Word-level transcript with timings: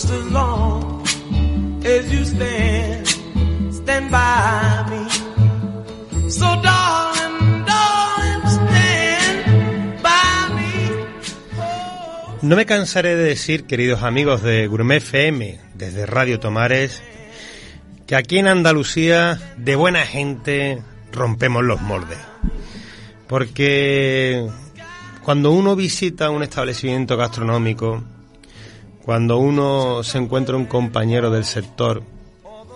So 0.00 0.16
stand 3.70 4.10
by 4.10 4.86
me. 4.88 5.06
No 12.40 12.56
me 12.56 12.64
cansaré 12.64 13.14
de 13.14 13.24
decir, 13.24 13.64
queridos 13.64 14.02
amigos 14.02 14.42
de 14.42 14.66
Gourmet 14.68 14.96
FM, 14.96 15.60
desde 15.74 16.06
Radio 16.06 16.40
Tomares, 16.40 17.02
que 18.06 18.16
aquí 18.16 18.38
en 18.38 18.48
Andalucía, 18.48 19.38
de 19.58 19.76
buena 19.76 20.06
gente, 20.06 20.82
rompemos 21.12 21.62
los 21.62 21.82
moldes. 21.82 22.18
Porque 23.28 24.48
cuando 25.22 25.50
uno 25.50 25.76
visita 25.76 26.30
un 26.30 26.42
establecimiento 26.42 27.18
gastronómico, 27.18 28.02
cuando 29.10 29.38
uno 29.38 30.04
se 30.04 30.18
encuentra 30.18 30.56
un 30.56 30.66
compañero 30.66 31.32
del 31.32 31.44
sector 31.44 32.00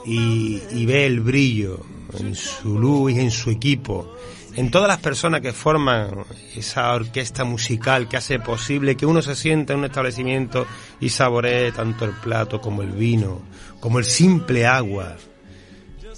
y, 0.05 0.85
ve 0.85 1.07
el 1.07 1.21
brillo 1.21 1.87
en 2.19 2.35
su 2.35 2.77
luz 2.77 3.13
y 3.13 3.21
en 3.21 3.31
su 3.31 3.51
equipo, 3.51 4.17
en 4.57 4.69
todas 4.69 4.89
las 4.89 4.99
personas 4.99 5.43
que 5.43 5.53
forman 5.53 6.25
esa 6.57 6.93
orquesta 6.93 7.45
musical 7.45 8.09
que 8.09 8.17
hace 8.17 8.41
posible 8.41 8.97
que 8.97 9.07
uno 9.07 9.23
se 9.23 9.37
sienta 9.37 9.75
en 9.75 9.79
un 9.79 9.85
establecimiento 9.85 10.67
y 10.99 11.11
saboree 11.11 11.71
tanto 11.71 12.05
el 12.05 12.11
plato 12.11 12.61
como 12.61 12.83
el 12.83 12.91
vino, 12.91 13.43
como 13.79 14.01
el 14.01 14.05
simple 14.05 14.67
agua, 14.67 15.15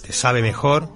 te 0.03 0.13
sabe 0.13 0.41
mejor. 0.41 0.91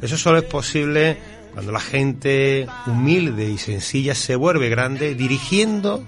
Eso 0.00 0.16
solo 0.16 0.38
es 0.38 0.44
posible 0.44 1.18
cuando 1.54 1.72
la 1.72 1.80
gente 1.80 2.68
humilde 2.86 3.50
y 3.50 3.58
sencilla 3.58 4.14
se 4.14 4.36
vuelve 4.36 4.68
grande 4.68 5.16
dirigiendo 5.16 6.04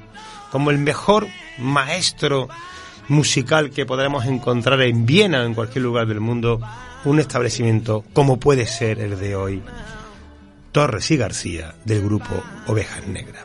como 0.52 0.70
el 0.70 0.76
mejor 0.78 1.28
maestro 1.56 2.50
musical 3.08 3.70
que 3.70 3.86
podremos 3.86 4.26
encontrar 4.26 4.82
en 4.82 5.06
Viena 5.06 5.40
o 5.40 5.46
en 5.46 5.54
cualquier 5.54 5.82
lugar 5.82 6.06
del 6.06 6.20
mundo 6.20 6.60
un 7.06 7.18
establecimiento 7.18 8.04
como 8.12 8.38
puede 8.38 8.66
ser 8.66 9.00
el 9.00 9.18
de 9.18 9.34
hoy. 9.34 9.62
Torres 10.70 11.10
y 11.10 11.16
García 11.16 11.74
del 11.86 12.02
grupo 12.02 12.42
Ovejas 12.66 13.06
Negras. 13.06 13.44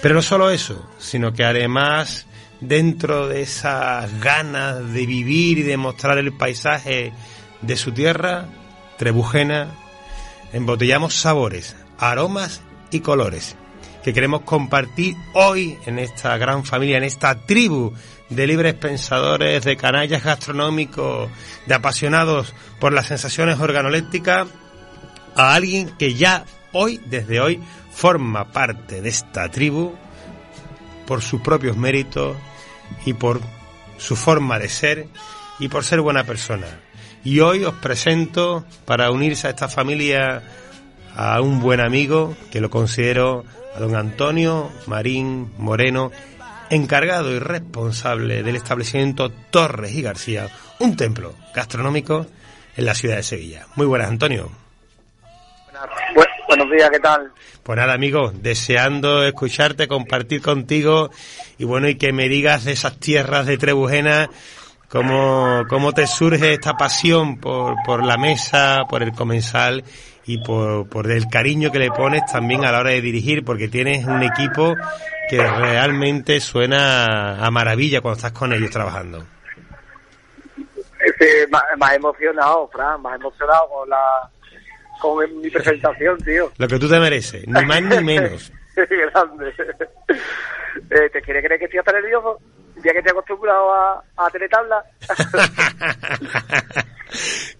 Pero 0.00 0.14
no 0.14 0.22
solo 0.22 0.50
eso, 0.50 0.88
sino 0.98 1.32
que 1.32 1.44
además 1.44 2.26
dentro 2.60 3.26
de 3.26 3.42
esas 3.42 4.20
ganas 4.20 4.92
de 4.92 5.06
vivir 5.06 5.58
y 5.58 5.62
de 5.62 5.76
mostrar 5.76 6.18
el 6.18 6.32
paisaje 6.32 7.12
de 7.62 7.76
su 7.76 7.90
tierra, 7.92 8.46
Trebujena, 8.96 9.70
embotellamos 10.52 11.14
sabores, 11.14 11.74
aromas 11.98 12.62
y 12.92 13.00
colores 13.00 13.56
que 14.04 14.12
queremos 14.12 14.42
compartir 14.42 15.16
hoy 15.32 15.78
en 15.86 15.98
esta 15.98 16.36
gran 16.36 16.62
familia, 16.62 16.98
en 16.98 17.04
esta 17.04 17.46
tribu 17.46 17.94
de 18.28 18.46
libres 18.46 18.74
pensadores, 18.74 19.64
de 19.64 19.78
canallas 19.78 20.22
gastronómicos, 20.22 21.30
de 21.64 21.74
apasionados 21.74 22.54
por 22.78 22.92
las 22.92 23.06
sensaciones 23.06 23.58
organolépticas, 23.58 24.46
a 25.34 25.54
alguien 25.54 25.88
que 25.98 26.12
ya 26.12 26.44
hoy, 26.72 27.00
desde 27.06 27.40
hoy, 27.40 27.62
forma 27.92 28.52
parte 28.52 29.00
de 29.00 29.08
esta 29.08 29.48
tribu 29.50 29.94
por 31.06 31.22
sus 31.22 31.40
propios 31.40 31.78
méritos 31.78 32.36
y 33.06 33.14
por 33.14 33.40
su 33.96 34.16
forma 34.16 34.58
de 34.58 34.68
ser 34.68 35.08
y 35.58 35.68
por 35.68 35.82
ser 35.82 36.02
buena 36.02 36.24
persona. 36.24 36.66
Y 37.24 37.40
hoy 37.40 37.64
os 37.64 37.74
presento 37.76 38.66
para 38.84 39.10
unirse 39.10 39.46
a 39.46 39.50
esta 39.50 39.68
familia 39.68 40.42
a 41.16 41.40
un 41.40 41.60
buen 41.60 41.80
amigo 41.80 42.36
que 42.50 42.60
lo 42.60 42.70
considero 42.70 43.44
a 43.74 43.80
don 43.80 43.94
Antonio 43.96 44.70
Marín 44.86 45.52
Moreno, 45.58 46.10
encargado 46.70 47.30
y 47.32 47.38
responsable 47.38 48.42
del 48.42 48.56
establecimiento 48.56 49.30
Torres 49.50 49.92
y 49.92 50.02
García, 50.02 50.48
un 50.80 50.96
templo 50.96 51.34
gastronómico 51.54 52.26
en 52.76 52.84
la 52.84 52.94
ciudad 52.94 53.16
de 53.16 53.22
Sevilla. 53.22 53.66
Muy 53.76 53.86
buenas, 53.86 54.08
Antonio. 54.08 54.50
Bu- 56.14 56.24
buenos 56.48 56.70
días, 56.70 56.90
¿qué 56.90 57.00
tal? 57.00 57.32
Pues 57.62 57.76
nada, 57.78 57.94
amigo, 57.94 58.32
deseando 58.34 59.24
escucharte, 59.24 59.88
compartir 59.88 60.40
contigo 60.42 61.10
y 61.58 61.64
bueno, 61.64 61.88
y 61.88 61.96
que 61.96 62.12
me 62.12 62.28
digas 62.28 62.64
de 62.64 62.72
esas 62.72 62.98
tierras 62.98 63.46
de 63.46 63.56
Trebujena, 63.58 64.28
cómo, 64.88 65.64
cómo 65.68 65.92
te 65.92 66.06
surge 66.06 66.52
esta 66.54 66.74
pasión 66.76 67.38
por, 67.38 67.74
por 67.84 68.04
la 68.04 68.16
mesa, 68.18 68.82
por 68.88 69.02
el 69.02 69.12
comensal 69.12 69.82
y 70.26 70.38
por, 70.38 70.88
por 70.88 71.10
el 71.10 71.26
cariño 71.28 71.70
que 71.70 71.78
le 71.78 71.90
pones 71.90 72.22
también 72.30 72.64
a 72.64 72.72
la 72.72 72.80
hora 72.80 72.90
de 72.90 73.00
dirigir, 73.00 73.44
porque 73.44 73.68
tienes 73.68 74.04
un 74.06 74.22
equipo 74.22 74.74
que 75.28 75.38
realmente 75.38 76.40
suena 76.40 77.44
a 77.44 77.50
maravilla 77.50 78.00
cuando 78.00 78.16
estás 78.16 78.32
con 78.32 78.52
ellos 78.52 78.70
trabajando. 78.70 79.24
Este, 81.04 81.46
más, 81.48 81.62
más 81.76 81.94
emocionado, 81.94 82.68
Fran, 82.68 83.02
más 83.02 83.16
emocionado 83.16 83.68
con 83.68 83.88
la 83.88 84.30
con 85.00 85.40
mi 85.40 85.50
presentación, 85.50 86.16
tío. 86.18 86.50
Lo 86.56 86.66
que 86.66 86.78
tú 86.78 86.88
te 86.88 86.98
mereces, 86.98 87.46
ni 87.46 87.64
más 87.64 87.82
ni 87.82 88.02
menos. 88.02 88.52
Grande. 88.76 89.54
Eh, 90.90 91.10
¿Te 91.12 91.20
quiere 91.22 91.42
creer 91.42 91.58
que 91.58 91.66
estoy 91.66 91.78
hasta 91.78 91.92
nervioso? 91.92 92.40
Ya 92.84 92.92
que 92.92 92.98
estoy 92.98 93.12
acostumbrado 93.12 93.72
a, 93.72 94.04
a 94.16 94.30
tener 94.30 94.48
tabla. 94.48 94.84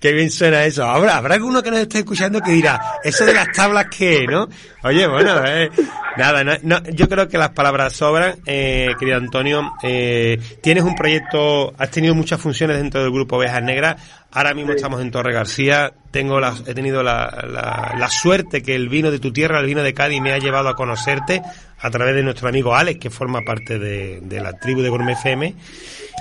Qué 0.00 0.12
bien 0.12 0.30
suena 0.30 0.64
eso. 0.64 0.84
Ahora, 0.84 1.16
habrá 1.16 1.34
alguno 1.34 1.62
que 1.62 1.70
nos 1.70 1.80
esté 1.80 1.98
escuchando 1.98 2.40
que 2.40 2.50
dirá, 2.50 2.98
eso 3.02 3.24
de 3.24 3.32
las 3.32 3.52
tablas 3.52 3.86
qué, 3.86 4.26
¿no? 4.26 4.48
Oye, 4.82 5.06
bueno, 5.06 5.44
eh, 5.46 5.70
nada, 6.16 6.44
no, 6.44 6.52
no, 6.62 6.82
yo 6.90 7.08
creo 7.08 7.28
que 7.28 7.38
las 7.38 7.50
palabras 7.50 7.94
sobran, 7.94 8.36
eh, 8.46 8.94
querido 8.98 9.16
Antonio. 9.16 9.72
Eh, 9.82 10.38
tienes 10.60 10.84
un 10.84 10.94
proyecto, 10.94 11.72
has 11.78 11.91
tenido 11.91 12.14
muchas 12.14 12.41
funciones 12.41 12.76
dentro 12.78 13.02
del 13.02 13.12
grupo 13.12 13.36
Ovejas 13.36 13.62
Negras. 13.62 13.96
Ahora 14.34 14.53
mismo 14.53 14.72
estamos 14.72 15.00
en 15.00 15.12
Torre 15.12 15.33
García. 15.33 15.93
Tengo 16.11 16.41
la, 16.41 16.53
he 16.67 16.75
tenido 16.75 17.05
la, 17.05 17.47
la, 17.49 17.95
la 17.97 18.09
suerte 18.09 18.62
que 18.62 18.75
el 18.75 18.89
vino 18.89 19.12
de 19.12 19.21
tu 19.21 19.33
tierra, 19.33 19.61
el 19.61 19.67
vino 19.67 19.81
de 19.83 19.95
Cádiz, 19.95 20.21
me 20.21 20.33
ha 20.33 20.39
llevado 20.39 20.69
a 20.69 20.75
conocerte 20.75 21.41
a 21.78 21.91
través 21.91 22.17
de 22.17 22.25
nuestro 22.25 22.49
amigo 22.49 22.75
Alex, 22.75 22.99
que 22.99 23.11
forma 23.11 23.43
parte 23.47 23.78
de, 23.78 24.21
de 24.22 24.41
la 24.41 24.55
tribu 24.55 24.83
de 24.83 24.89
Gourmet 24.89 25.17
FM. 25.17 25.55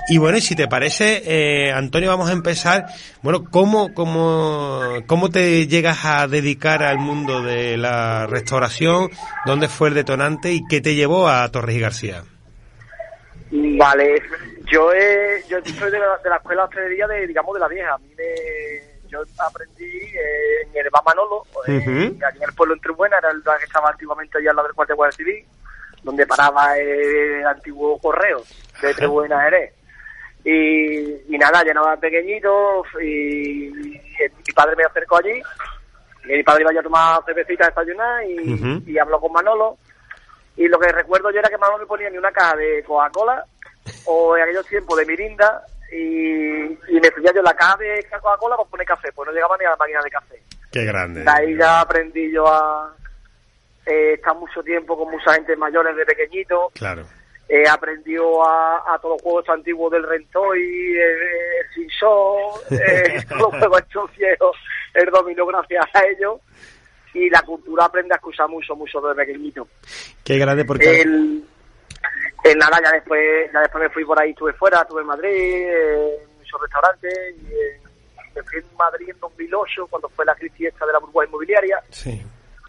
Y 0.09 0.17
bueno, 0.19 0.37
y 0.37 0.41
si 0.41 0.55
te 0.55 0.67
parece, 0.67 1.23
eh, 1.25 1.71
Antonio, 1.71 2.09
vamos 2.09 2.29
a 2.29 2.33
empezar. 2.33 2.85
Bueno, 3.23 3.45
¿cómo, 3.45 3.93
cómo, 3.95 4.81
¿cómo 5.07 5.29
te 5.29 5.65
llegas 5.65 6.05
a 6.05 6.27
dedicar 6.27 6.83
al 6.83 6.99
mundo 6.99 7.41
de 7.41 7.77
la 7.77 8.27
restauración? 8.27 9.09
¿Dónde 9.45 9.69
fue 9.69 9.89
el 9.89 9.95
detonante 9.95 10.53
y 10.53 10.61
qué 10.69 10.81
te 10.81 10.93
llevó 10.93 11.29
a 11.29 11.49
Torres 11.49 11.77
y 11.77 11.79
García? 11.79 12.23
Vale, 13.49 14.21
yo 14.73 14.91
he, 14.91 15.43
yo 15.47 15.59
soy 15.63 15.91
de 15.91 15.99
la, 15.99 16.17
de 16.17 16.29
la 16.29 16.37
escuela 16.37 16.63
de 16.63 16.67
hostelería 16.67 17.07
de, 17.07 17.27
digamos, 17.27 17.53
de 17.53 17.59
la 17.59 17.67
vieja. 17.67 17.93
A 17.93 17.97
mí 17.99 18.11
me, 18.17 19.07
yo 19.07 19.21
aprendí 19.37 19.85
eh, 19.85 20.67
en 20.73 20.85
el 20.85 20.91
Manolo, 21.05 21.43
eh, 21.67 21.77
Ujú. 21.77 22.25
aquí 22.25 22.37
en 22.37 22.49
el 22.49 22.55
pueblo 22.55 22.73
de 22.73 22.81
Tribuena, 22.81 23.19
era 23.19 23.29
el 23.29 23.41
bar 23.41 23.59
que 23.59 23.65
estaba 23.65 23.91
antiguamente 23.91 24.39
allá 24.39 24.49
al 24.49 24.55
lado 24.55 24.67
del 24.67 24.75
cuartel 24.75 24.93
de 24.93 24.97
Guardia 24.97 25.17
Civil, 25.17 25.45
donde 26.01 26.25
paraba 26.25 26.75
el 26.77 27.45
antiguo 27.45 27.99
correo 27.99 28.41
de 28.81 28.93
Tribuena 28.95 29.43
Jerez. 29.43 29.73
Y, 30.43 31.35
y 31.35 31.37
nada, 31.37 31.63
ya 31.63 31.73
no 31.73 31.85
era 31.85 31.95
pequeñito 31.97 32.83
y, 32.99 33.67
y 33.67 34.01
mi 34.19 34.53
padre 34.53 34.75
me 34.75 34.83
acercó 34.83 35.17
allí 35.17 35.41
y 36.25 36.27
mi 36.33 36.43
padre 36.43 36.63
iba 36.63 36.77
a 36.77 36.83
tomar 36.83 37.23
cervecita 37.25 37.65
a 37.65 37.69
desayunar 37.69 38.25
y, 38.25 38.83
y 38.87 38.97
habló 38.97 39.21
con 39.21 39.31
Manolo 39.31 39.77
y 40.57 40.67
lo 40.67 40.77
que 40.79 40.91
recuerdo 40.91 41.31
yo 41.31 41.39
era 41.39 41.49
que 41.49 41.57
Manolo 41.57 41.79
me 41.79 41.85
ponía 41.85 42.09
ni 42.09 42.17
una 42.17 42.31
caja 42.33 42.57
de 42.57 42.83
Coca-Cola 42.83 43.45
o 44.05 44.35
en 44.37 44.43
aquellos 44.43 44.65
tiempos 44.67 44.97
de 44.97 45.05
Mirinda 45.05 45.65
y, 45.91 45.97
y 45.97 46.99
me 47.01 47.11
fui 47.11 47.23
yo 47.23 47.41
la 47.41 47.53
caja 47.53 47.77
de 47.77 48.03
Coca-Cola 48.09 48.55
para 48.57 48.69
poner 48.69 48.87
café, 48.87 49.11
pues 49.13 49.27
no 49.27 49.33
llegaba 49.33 49.55
ni 49.57 49.65
a 49.65 49.69
la 49.71 49.77
máquina 49.77 50.01
de 50.03 50.09
café. 50.09 50.41
Qué 50.71 50.85
grande. 50.85 51.23
De 51.23 51.29
ahí 51.29 51.55
ya 51.57 51.81
aprendí 51.81 52.31
yo 52.31 52.47
a 52.47 52.95
eh, 53.85 54.13
estar 54.13 54.35
mucho 54.35 54.63
tiempo 54.63 54.97
con 54.97 55.11
mucha 55.11 55.33
gente 55.33 55.55
mayores 55.55 55.95
de 55.95 56.05
pequeñito, 56.05 56.71
Claro. 56.73 57.03
eh, 57.47 57.63
aprendió 57.69 58.43
a, 58.43 58.93
a 58.93 58.97
todos 58.99 59.15
los 59.15 59.21
juegos 59.21 59.49
antiguos 59.49 59.91
del 59.91 60.03
Rentoy, 60.03 60.59
el, 60.59 60.99
el 60.99 61.73
Sinsó, 61.75 62.37
eh, 62.71 63.23
todos 63.29 63.41
los 63.53 63.59
juegos 63.59 63.81
estos 63.81 64.15
viejos, 64.17 64.57
el 64.95 65.05
dominó 65.11 65.45
gracias 65.45 65.85
a 65.93 66.01
ellos. 66.05 66.39
Y 67.15 67.29
la 67.29 67.43
cultura 67.43 67.85
aprende 67.85 68.15
a 68.15 68.17
escuchar 68.17 68.49
mucho, 68.49 68.75
mucho 68.75 68.99
desde 68.99 69.23
pequeñito. 69.23 69.67
Qué 70.23 70.39
grande 70.39 70.65
porque... 70.65 71.01
El, 71.01 71.43
Pues 72.43 72.55
nada, 72.57 72.77
ya 72.83 72.91
después, 72.91 73.49
ya 73.53 73.59
después 73.61 73.83
me 73.85 73.89
fui 73.89 74.03
por 74.05 74.19
ahí, 74.21 74.31
estuve 74.31 74.53
fuera, 74.53 74.81
estuve 74.81 75.01
en 75.01 75.07
Madrid, 75.07 75.29
eh, 75.31 76.17
en 76.23 76.37
muchos 76.37 76.61
restaurantes, 76.61 77.13
y 77.41 77.53
eh, 77.53 77.81
me 78.35 78.43
fui 78.43 78.59
en 78.59 78.77
Madrid 78.77 79.09
en 79.09 79.19
2008, 79.19 79.87
cuando 79.89 80.09
fue 80.09 80.25
la 80.25 80.35
crisis 80.35 80.67
esta 80.67 80.85
de 80.85 80.91
la 80.93 80.99
burbuja 80.99 81.25
inmobiliaria. 81.25 81.81
Sí. 81.89 82.21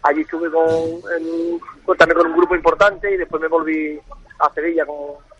Allí 0.03 0.21
estuve 0.21 0.49
con, 0.49 0.65
en- 1.17 1.59
también 1.97 2.17
con 2.17 2.27
un 2.31 2.37
grupo 2.37 2.55
importante 2.55 3.11
y 3.13 3.17
después 3.17 3.41
me 3.41 3.47
volví 3.49 3.99
a 4.39 4.49
Sevilla 4.53 4.85
con, 4.85 4.97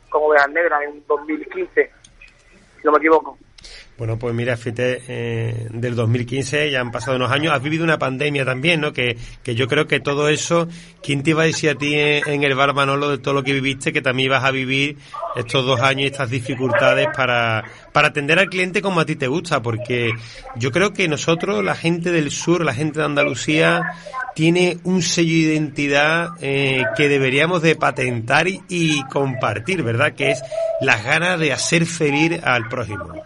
con 0.09 0.23
Ovejas 0.23 0.49
Negras 0.49 0.81
en 0.83 1.03
2015, 1.07 1.91
si 2.77 2.83
no 2.83 2.91
me 2.91 2.97
equivoco. 2.97 3.37
Bueno, 3.97 4.19
pues 4.19 4.35
mira, 4.35 4.57
fíjate, 4.57 5.03
eh, 5.07 5.67
del 5.71 5.95
2015 5.95 6.69
ya 6.69 6.81
han 6.81 6.91
pasado 6.91 7.15
unos 7.15 7.31
años, 7.31 7.53
has 7.53 7.63
vivido 7.63 7.85
una 7.85 7.97
pandemia 7.97 8.43
también, 8.43 8.81
¿no? 8.81 8.91
Que, 8.91 9.15
que 9.41 9.55
yo 9.55 9.69
creo 9.69 9.87
que 9.87 10.01
todo 10.01 10.27
eso, 10.27 10.67
¿quién 11.01 11.23
te 11.23 11.29
iba 11.29 11.43
a 11.43 11.45
decir 11.45 11.69
a 11.69 11.75
ti 11.75 11.95
en, 11.95 12.27
en 12.27 12.43
el 12.43 12.55
bar 12.55 12.73
Manolo 12.73 13.09
de 13.09 13.19
todo 13.19 13.33
lo 13.33 13.43
que 13.43 13.53
viviste, 13.53 13.93
que 13.93 14.01
también 14.01 14.25
ibas 14.25 14.43
a 14.43 14.51
vivir 14.51 14.97
estos 15.37 15.65
dos 15.65 15.79
años 15.79 16.01
y 16.01 16.05
estas 16.07 16.29
dificultades 16.29 17.07
para, 17.15 17.63
para 17.93 18.09
atender 18.09 18.37
al 18.37 18.49
cliente 18.49 18.81
como 18.81 18.99
a 18.99 19.05
ti 19.05 19.15
te 19.15 19.27
gusta? 19.27 19.61
Porque 19.61 20.11
yo 20.57 20.73
creo 20.73 20.91
que 20.91 21.07
nosotros, 21.07 21.63
la 21.63 21.75
gente 21.75 22.11
del 22.11 22.31
sur, 22.31 22.65
la 22.65 22.73
gente 22.73 22.99
de 22.99 23.05
Andalucía, 23.05 23.81
tiene 24.35 24.77
un 24.83 25.03
sello 25.03 25.31
de 25.31 25.53
identidad 25.53 26.31
eh, 26.41 26.83
que 26.97 27.07
deberíamos 27.07 27.61
de 27.61 27.77
patentar 27.77 28.49
y, 28.49 28.61
y 28.67 29.01
compartir, 29.05 29.83
¿verdad? 29.83 30.15
Que 30.15 30.31
es 30.31 30.41
las 30.81 31.01
ganas 31.05 31.39
de 31.39 31.53
hacer 31.53 31.85
feliz 31.85 32.43
al 32.43 32.67
prójimo. 32.67 33.23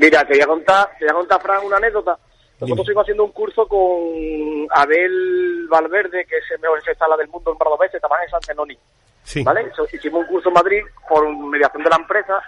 Mira, 0.00 0.24
te 0.24 0.32
voy 0.34 0.40
a 0.42 0.46
contar, 0.46 0.90
te 0.98 1.04
voy 1.04 1.10
a 1.10 1.14
contar, 1.14 1.42
Fran, 1.42 1.64
una 1.64 1.76
anécdota. 1.76 2.18
Nosotros 2.60 2.80
estuvimos 2.80 3.02
haciendo 3.04 3.24
un 3.24 3.32
curso 3.32 3.66
con 3.66 3.80
Abel 4.70 5.66
Valverde, 5.68 6.24
que 6.26 6.36
es 6.38 6.44
el 6.54 6.60
mejor 6.60 6.82
sala 6.98 7.16
del 7.16 7.28
mundo 7.28 7.52
en 7.52 7.58
Bardovese, 7.58 7.98
trabaja 8.00 8.24
en 8.24 8.30
San 8.30 8.42
Zenoni. 8.42 8.78
Sí. 9.22 9.42
¿Vale? 9.42 9.70
Hicimos 9.92 10.22
un 10.22 10.26
curso 10.26 10.48
en 10.48 10.54
Madrid 10.54 10.82
por 11.08 11.28
mediación 11.36 11.82
de 11.84 11.90
la 11.90 11.96
empresa 11.96 12.40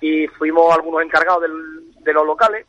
y 0.00 0.26
fuimos 0.28 0.72
algunos 0.74 1.02
encargados 1.02 1.42
del- 1.42 1.94
de 2.02 2.12
los 2.12 2.26
locales. 2.26 2.66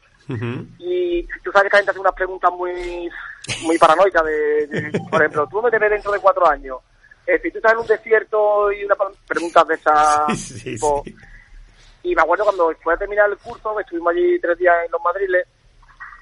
Y 0.80 1.24
tú 1.44 1.52
sabes 1.52 1.70
que 1.70 1.76
la 1.76 1.78
gente 1.80 1.92
hace 1.92 2.00
unas 2.00 2.14
preguntas 2.14 2.52
muy, 2.52 3.10
muy 3.64 3.78
paranoicas 3.78 4.24
de, 4.24 4.68
de- 4.68 5.00
por 5.10 5.22
ejemplo, 5.22 5.48
¿tú 5.48 5.58
dónde 5.58 5.72
te 5.72 5.80
ves 5.80 5.92
dentro 5.92 6.12
de 6.12 6.20
cuatro 6.20 6.48
años? 6.50 6.78
Eh, 7.28 7.40
si 7.44 7.52
tú 7.52 7.58
estás 7.58 7.74
en 7.74 7.80
un 7.80 7.88
desierto 7.88 8.72
y 8.72 8.86
una 8.86 8.96
preguntas 9.28 9.68
de 9.68 9.78
sí, 10.36 10.74
tipo, 10.74 11.02
sí. 11.06 11.16
Y 12.06 12.16
me 12.16 12.22
acuerdo 12.22 12.44
cuando 12.46 12.70
después 12.70 12.96
de 12.98 13.06
terminar 13.06 13.30
el 13.30 13.38
curso, 13.38 13.76
que 13.76 13.82
estuvimos 13.82 14.12
allí 14.12 14.40
tres 14.40 14.58
días 14.60 14.76
en 14.86 14.92
los 14.92 15.02
Madriles, 15.02 15.48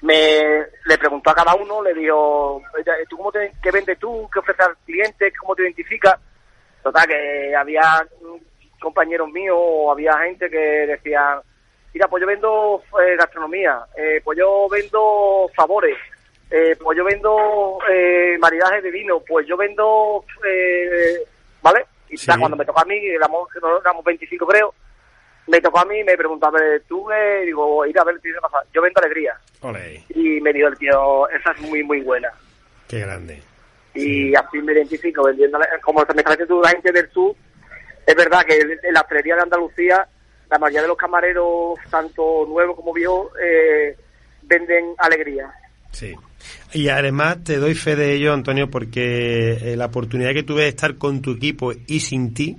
me 0.00 0.64
le 0.86 0.98
preguntó 0.98 1.30
a 1.30 1.34
cada 1.34 1.54
uno, 1.54 1.82
le 1.82 1.92
dijo, 1.94 2.56
"Oye, 2.56 3.06
¿tú 3.08 3.16
cómo 3.18 3.30
te, 3.30 3.52
qué 3.62 3.70
vendes 3.70 3.98
tú? 3.98 4.28
¿Qué 4.32 4.38
ofreces 4.38 4.66
al 4.66 4.76
cliente? 4.84 5.32
¿Cómo 5.38 5.54
te 5.54 5.62
identificas? 5.62 6.14
Total, 6.82 7.06
que 7.06 7.54
había 7.56 8.06
compañeros 8.80 9.28
míos 9.30 9.56
o 9.58 9.92
había 9.92 10.16
gente 10.18 10.48
que 10.50 10.58
decía, 10.86 11.40
mira, 11.92 12.08
pues 12.08 12.20
yo 12.22 12.26
vendo 12.26 12.82
eh, 13.02 13.16
gastronomía, 13.16 13.80
eh, 13.96 14.20
pues 14.22 14.38
yo 14.38 14.68
vendo 14.68 15.50
sabores, 15.56 15.96
eh, 16.50 16.76
pues 16.82 16.96
yo 16.96 17.04
vendo 17.04 17.78
eh, 17.90 18.36
maridaje 18.38 18.82
de 18.82 18.90
vino, 18.90 19.20
pues 19.20 19.46
yo 19.46 19.56
vendo, 19.56 20.24
eh, 20.46 21.18
¿vale? 21.62 21.86
Y 22.10 22.16
Sí. 22.18 22.26
tal, 22.26 22.40
cuando 22.40 22.56
me 22.58 22.64
tocó 22.66 22.80
a 22.80 22.84
mí, 22.84 22.98
éramos, 23.06 23.48
éramos 23.56 24.04
25 24.04 24.46
creo, 24.46 24.74
me 25.46 25.60
tocó 25.60 25.80
a 25.80 25.84
mí 25.84 26.02
me 26.04 26.16
preguntó, 26.16 26.46
a 26.46 26.50
ver, 26.50 26.82
tú, 26.88 27.10
eh, 27.10 27.42
digo, 27.44 27.84
ir 27.86 27.98
a 27.98 28.04
ver, 28.04 28.18
tío, 28.20 28.32
¿qué 28.34 28.40
pasa? 28.40 28.58
Yo 28.72 28.80
vendo 28.82 29.00
alegría. 29.00 29.38
Ole, 29.60 30.04
Y 30.10 30.40
me 30.40 30.52
dijo 30.52 30.68
el 30.68 30.78
tío, 30.78 31.28
esa 31.28 31.52
es 31.52 31.60
muy, 31.62 31.82
muy 31.82 32.00
buena. 32.00 32.28
qué 32.88 33.00
grande. 33.00 33.42
Y 33.94 34.34
así 34.34 34.58
me 34.58 34.72
identifico 34.72 35.24
vendiendo, 35.24 35.58
como 35.82 36.00
me 36.00 36.20
está 36.20 36.30
diciendo 36.32 36.60
la 36.62 36.70
gente 36.70 36.90
del 36.90 37.08
sur, 37.10 37.34
es 38.06 38.14
verdad 38.14 38.44
que 38.44 38.58
en 38.58 38.92
la 38.94 39.00
hostelería 39.02 39.36
de 39.36 39.42
Andalucía, 39.42 40.08
la 40.50 40.58
mayoría 40.58 40.82
de 40.82 40.88
los 40.88 40.96
camareros, 40.96 41.78
tanto 41.90 42.44
nuevos 42.48 42.76
como 42.76 42.92
viejos, 42.92 43.30
eh, 43.40 43.96
venden 44.42 44.94
alegría. 44.98 45.52
Sí. 45.92 46.12
Y 46.72 46.88
además 46.88 47.44
te 47.44 47.56
doy 47.58 47.74
fe 47.74 47.94
de 47.94 48.14
ello, 48.14 48.32
Antonio, 48.32 48.68
porque 48.68 49.52
eh, 49.52 49.76
la 49.76 49.86
oportunidad 49.86 50.32
que 50.32 50.42
tuve 50.42 50.62
de 50.62 50.68
estar 50.68 50.96
con 50.96 51.22
tu 51.22 51.32
equipo 51.32 51.72
y 51.86 52.00
sin 52.00 52.34
ti 52.34 52.56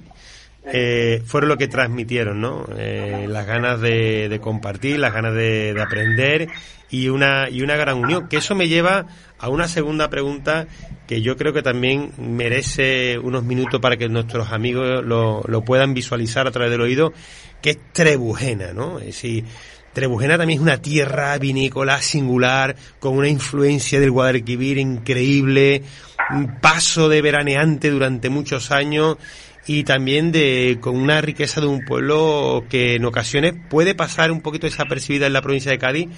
eh, 0.72 1.22
fueron 1.26 1.50
lo 1.50 1.58
que 1.58 1.68
transmitieron, 1.68 2.42
¿no? 2.42 2.66
Eh, 2.78 3.26
las 3.30 3.46
ganas 3.46 3.80
de, 3.82 4.30
de 4.30 4.40
compartir, 4.40 5.00
las 5.00 5.14
ganas 5.14 5.34
de, 5.34 5.74
de 5.74 5.82
aprender 5.82 6.48
y 6.90 7.10
una, 7.10 7.50
y 7.50 7.62
una 7.62 7.76
gran 7.76 7.98
unión. 7.98 8.28
Que 8.28 8.38
eso 8.38 8.56
me 8.56 8.68
lleva 8.68 9.06
a 9.38 9.50
una 9.50 9.68
segunda 9.68 10.10
pregunta 10.10 10.68
que 11.08 11.22
yo 11.22 11.38
creo 11.38 11.54
que 11.54 11.62
también 11.62 12.12
merece 12.18 13.20
unos 13.20 13.44
minutos 13.44 13.80
para 13.80 13.98
que 13.98 14.10
nuestros 14.10 14.52
amigos 14.52 15.06
lo, 15.06 15.42
lo 15.48 15.62
puedan 15.64 15.94
visualizar 15.94 16.48
a 16.48 16.52
través 16.52 16.72
del 16.72 16.82
oído, 16.82 17.14
que 17.62 17.72
es 17.72 17.80
Trebujena, 17.94 18.74
¿no? 18.74 19.00
Es 19.00 19.08
decir, 19.08 19.46
Trebujena 19.94 20.38
también 20.38 20.60
es 20.60 20.64
una 20.64 20.82
tierra 20.82 21.38
vinícola 21.38 22.02
singular, 22.02 22.76
con 23.00 23.16
una 23.16 23.30
influencia 23.30 24.00
del 24.00 24.12
Guadalquivir 24.12 24.78
increíble, 24.78 25.84
un 26.32 26.60
paso 26.60 27.08
de 27.08 27.22
veraneante 27.22 27.92
durante 27.92 28.30
muchos 28.30 28.72
años 28.72 29.18
y 29.68 29.84
también 29.84 30.32
de 30.32 30.78
con 30.82 30.96
una 30.96 31.22
riqueza 31.22 31.62
de 31.62 31.68
un 31.68 31.84
pueblo 31.86 32.64
que 32.70 32.96
en 32.96 33.06
ocasiones 33.06 33.54
puede 33.70 33.96
pasar 33.96 34.32
un 34.32 34.42
poquito 34.42 34.68
desapercibida 34.68 35.28
en 35.28 35.34
la 35.34 35.42
provincia 35.42 35.72
de 35.72 35.80
Cádiz, 35.80 36.10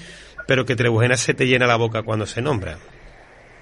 pero 0.47 0.65
que 0.65 0.75
Trebujena 0.75 1.15
se 1.17 1.33
te 1.33 1.45
llena 1.47 1.65
la 1.67 1.77
boca 1.77 2.03
cuando 2.03 2.25
se 2.25 2.41
nombra. 2.41 2.77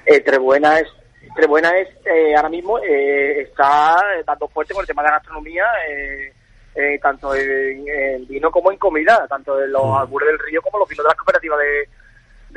Eh, 0.05 0.21
Trebuena 0.21 0.79
es, 0.79 0.87
Trebuena 1.35 1.69
es 1.79 1.87
eh, 2.05 2.35
ahora 2.35 2.49
mismo 2.49 2.79
eh, 2.79 3.41
está 3.41 3.97
dando 4.25 4.47
fuerte 4.47 4.73
con 4.73 4.81
el 4.81 4.87
tema 4.87 5.01
de 5.03 5.07
la 5.09 5.15
gastronomía, 5.15 5.65
eh, 5.89 6.33
eh, 6.75 6.99
tanto 7.01 7.33
en, 7.35 7.87
en 7.87 8.27
vino 8.27 8.51
como 8.51 8.71
en 8.71 8.77
comida, 8.77 9.25
tanto 9.27 9.61
en 9.63 9.71
los 9.71 9.83
Mm. 9.83 9.95
albures 9.97 10.27
del 10.27 10.39
río 10.39 10.61
como 10.61 10.79
los 10.79 10.89
vinos 10.89 11.03
de 11.05 11.09
las 11.09 11.17
cooperativas 11.17 11.59
de, 11.59 11.89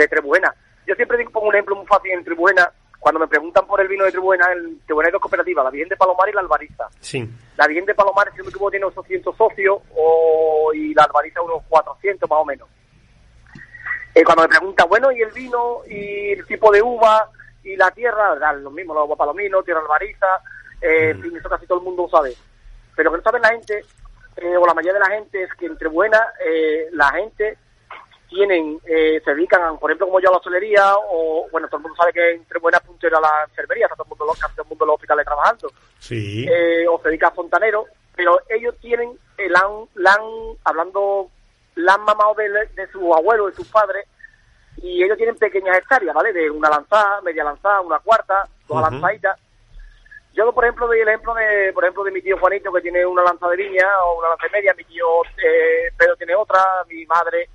de 0.03 0.09
Trebuena. 0.09 0.55
Yo 0.87 0.95
siempre 0.95 1.19
digo, 1.19 1.31
pongo 1.31 1.49
un 1.49 1.55
ejemplo 1.55 1.77
muy 1.77 1.87
fácil 1.87 2.13
en 2.13 2.25
Trebuena. 2.25 2.71
Cuando 2.99 3.21
me 3.21 3.29
preguntan 3.29 3.67
por 3.67 3.81
el 3.81 3.89
vino 3.89 4.05
de 4.05 4.11
Trebuena, 4.11 4.53
en 4.53 4.81
Trebuena 4.81 5.09
hay 5.09 5.12
dos 5.12 5.23
cooperativas, 5.23 5.65
la 5.65 5.71
Virgen 5.71 5.89
de 5.89 5.97
Palomar 5.97 6.29
y 6.29 6.33
la 6.33 6.41
Albariza. 6.41 6.89
Sí. 7.00 7.29
La 7.56 7.67
Virgen 7.67 7.87
de 7.87 7.95
Palomar, 7.95 8.31
si 8.33 8.39
no 8.39 8.45
me 8.45 8.50
equivoco, 8.50 8.71
tiene 8.71 8.87
800 8.87 9.37
socios 9.37 9.79
o, 9.95 10.73
y 10.75 10.93
la 10.95 11.05
Albariza 11.05 11.43
unos 11.43 11.62
400 11.69 12.29
más 12.29 12.39
o 12.41 12.45
menos. 12.45 12.69
Eh, 14.15 14.25
cuando 14.25 14.43
me 14.43 14.49
preguntan, 14.49 14.89
bueno, 14.89 15.12
¿y 15.12 15.23
el 15.23 15.31
vino? 15.31 15.83
¿Y 15.89 16.33
el 16.33 16.47
tipo 16.47 16.73
de 16.73 16.83
uva? 16.83 17.31
¿Y 17.62 17.77
la 17.77 17.91
tierra? 17.93 18.35
Lo 18.55 18.71
mismo, 18.71 18.95
la 18.95 19.05
uva 19.05 19.15
palomino, 19.15 19.62
tierra 19.62 19.81
albariza, 19.81 20.27
eh, 20.81 21.11
en 21.11 21.23
fin, 21.23 21.37
eso 21.37 21.49
casi 21.49 21.67
todo 21.67 21.79
el 21.79 21.85
mundo 21.85 22.03
lo 22.03 22.09
sabe. 22.09 22.35
Pero 22.97 23.12
que 23.12 23.17
no 23.19 23.23
sabe 23.23 23.39
la 23.39 23.50
gente, 23.50 23.85
eh, 24.37 24.57
o 24.57 24.67
la 24.67 24.75
mayoría 24.75 24.95
de 24.95 25.09
la 25.09 25.14
gente, 25.14 25.43
es 25.43 25.55
que 25.55 25.67
entre 25.67 25.88
buenas, 25.88 26.23
eh, 26.45 26.88
la 26.93 27.11
gente 27.12 27.59
tienen, 28.28 28.78
eh, 28.87 29.20
se 29.25 29.35
dedican, 29.35 29.78
por 29.78 29.90
ejemplo, 29.90 30.06
como 30.06 30.20
yo 30.20 30.28
a 30.28 30.32
la 30.32 30.38
hostelería, 30.38 30.94
o, 30.97 31.49
bueno, 31.50 31.66
todo 31.68 31.78
el 31.78 31.82
mundo 31.85 31.97
sabe 31.97 32.12
que 32.12 32.32
entre 32.32 32.58
buenas 32.58 32.82
puntero 32.82 33.16
a 33.18 33.20
la 33.20 33.44
enfermería, 33.49 33.87
está 33.87 33.97
todo 33.97 34.04
el 34.04 34.08
mundo, 34.11 34.26
los- 34.26 34.38
todo 34.38 34.62
el 34.62 34.68
mundo 34.68 34.87
los 34.87 34.94
hospitales 34.97 35.25
trabajando 35.25 35.70
Sí. 35.99 36.47
eh, 36.49 36.87
o 36.88 37.00
se 37.00 37.08
dedica 37.08 37.28
a 37.28 37.32
fontanero, 37.32 37.87
pero 38.14 38.38
ellos 38.49 38.75
tienen, 38.80 39.18
eh, 39.38 39.49
la 39.49 39.61
han, 39.61 39.88
la 39.94 40.12
han- 40.12 40.56
hablando, 40.64 41.30
la 41.76 41.94
han 41.94 42.02
mamado 42.02 42.35
de, 42.35 42.49
de 42.50 42.87
sus 42.92 43.02
abuelos, 43.16 43.50
de 43.50 43.56
sus 43.56 43.68
padres, 43.68 44.06
y 44.82 45.02
ellos 45.02 45.16
tienen 45.16 45.37
pequeñas 45.37 45.78
hectáreas, 45.78 46.14
¿vale? 46.14 46.32
De 46.32 46.50
una 46.50 46.68
lanzada, 46.68 47.20
media 47.23 47.44
lanzada, 47.44 47.80
una 47.80 47.99
cuarta, 48.00 48.44
dos 48.68 48.80
Ujú. 48.80 48.90
lanzaditas. 48.90 49.38
Yo, 50.35 50.52
por 50.52 50.64
ejemplo, 50.64 50.87
doy 50.87 51.00
el 51.00 51.08
ejemplo 51.08 51.35
de, 51.35 51.73
por 51.73 51.82
ejemplo, 51.82 52.04
de 52.04 52.12
mi 52.12 52.23
tío 52.23 52.38
Juanito, 52.38 52.73
que 52.73 52.80
tiene 52.82 53.04
una 53.04 53.25
lanza 53.25 53.49
de 53.49 53.56
viña 53.56 53.87
o 54.04 54.18
una 54.18 54.28
lanza 54.28 54.47
y 54.47 54.50
media, 54.50 54.75
mi 54.75 54.85
tío 54.85 55.06
eh, 55.42 55.90
Pedro 55.97 56.14
tiene 56.16 56.35
otra, 56.37 56.61
mi 56.88 57.04
madre. 57.06 57.49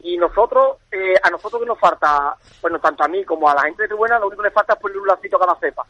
Y 0.00 0.16
nosotros, 0.18 0.76
eh, 0.92 1.14
a 1.22 1.30
nosotros 1.30 1.60
que 1.62 1.66
nos 1.66 1.80
falta, 1.80 2.36
bueno, 2.62 2.78
tanto 2.78 3.02
a 3.04 3.08
mí 3.08 3.24
como 3.24 3.48
a 3.48 3.54
la 3.54 3.62
gente 3.62 3.82
de 3.82 3.88
Tribuena, 3.88 4.18
lo 4.18 4.26
único 4.28 4.42
que 4.42 4.48
le 4.48 4.52
falta 4.54 4.74
es 4.74 4.78
ponerle 4.78 5.02
un 5.02 5.08
lacito 5.08 5.36
a 5.36 5.40
cada 5.40 5.56
cepa. 5.58 5.86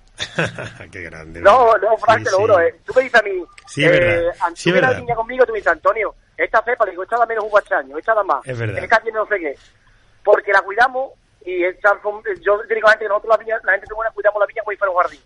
Qué 0.90 1.02
grande. 1.02 1.40
No, 1.40 1.76
no, 1.76 1.96
Frank, 1.98 2.18
Sí, 2.18 2.24
te 2.24 2.30
lo 2.30 2.36
sí. 2.36 2.42
juro. 2.42 2.60
Eh. 2.60 2.80
Tú 2.84 2.92
me 2.96 3.02
dices 3.02 3.20
a 3.20 3.24
mí, 3.24 3.44
Sí, 3.66 3.84
es 3.84 3.90
verdad. 3.90 4.32
An- 4.40 4.56
Sí, 4.56 4.70
tú 4.70 4.70
es 4.70 4.72
vienes 4.74 4.76
a 4.76 4.80
la 4.80 4.88
verdad. 4.88 5.00
viña 5.02 5.14
conmigo, 5.16 5.44
tú 5.46 5.52
me 5.52 5.58
dices, 5.58 5.72
Antonio, 5.72 6.14
esta 6.36 6.62
cepa, 6.62 6.84
le 6.84 6.92
digo, 6.92 7.02
esta 7.02 7.18
da 7.18 7.26
menos 7.26 7.44
un 7.44 7.50
guachaño, 7.50 7.98
esta 7.98 8.14
da 8.14 8.22
más. 8.22 8.46
Es 8.46 8.58
verdad. 8.58 8.82
Esta 8.82 9.00
tiene 9.00 9.18
no 9.18 9.26
sé 9.26 9.38
qué. 9.38 9.54
Porque 10.24 10.52
la 10.52 10.62
cuidamos 10.62 11.12
y 11.44 11.64
esta, 11.64 11.94
yo 12.42 12.58
digo 12.62 12.86
a 12.86 12.90
la 12.90 12.90
gente 12.92 13.04
que 13.04 13.08
nosotros 13.08 13.30
la, 13.30 13.36
viña, 13.44 13.56
la 13.64 13.72
gente 13.72 13.86
de 13.88 13.94
buena 13.94 14.10
cuidamos 14.12 14.40
la 14.40 14.46
viña 14.46 14.62
como 14.62 14.72
si 14.72 14.78
fuera 14.78 14.92
un 14.92 14.98
jardín. 14.98 15.20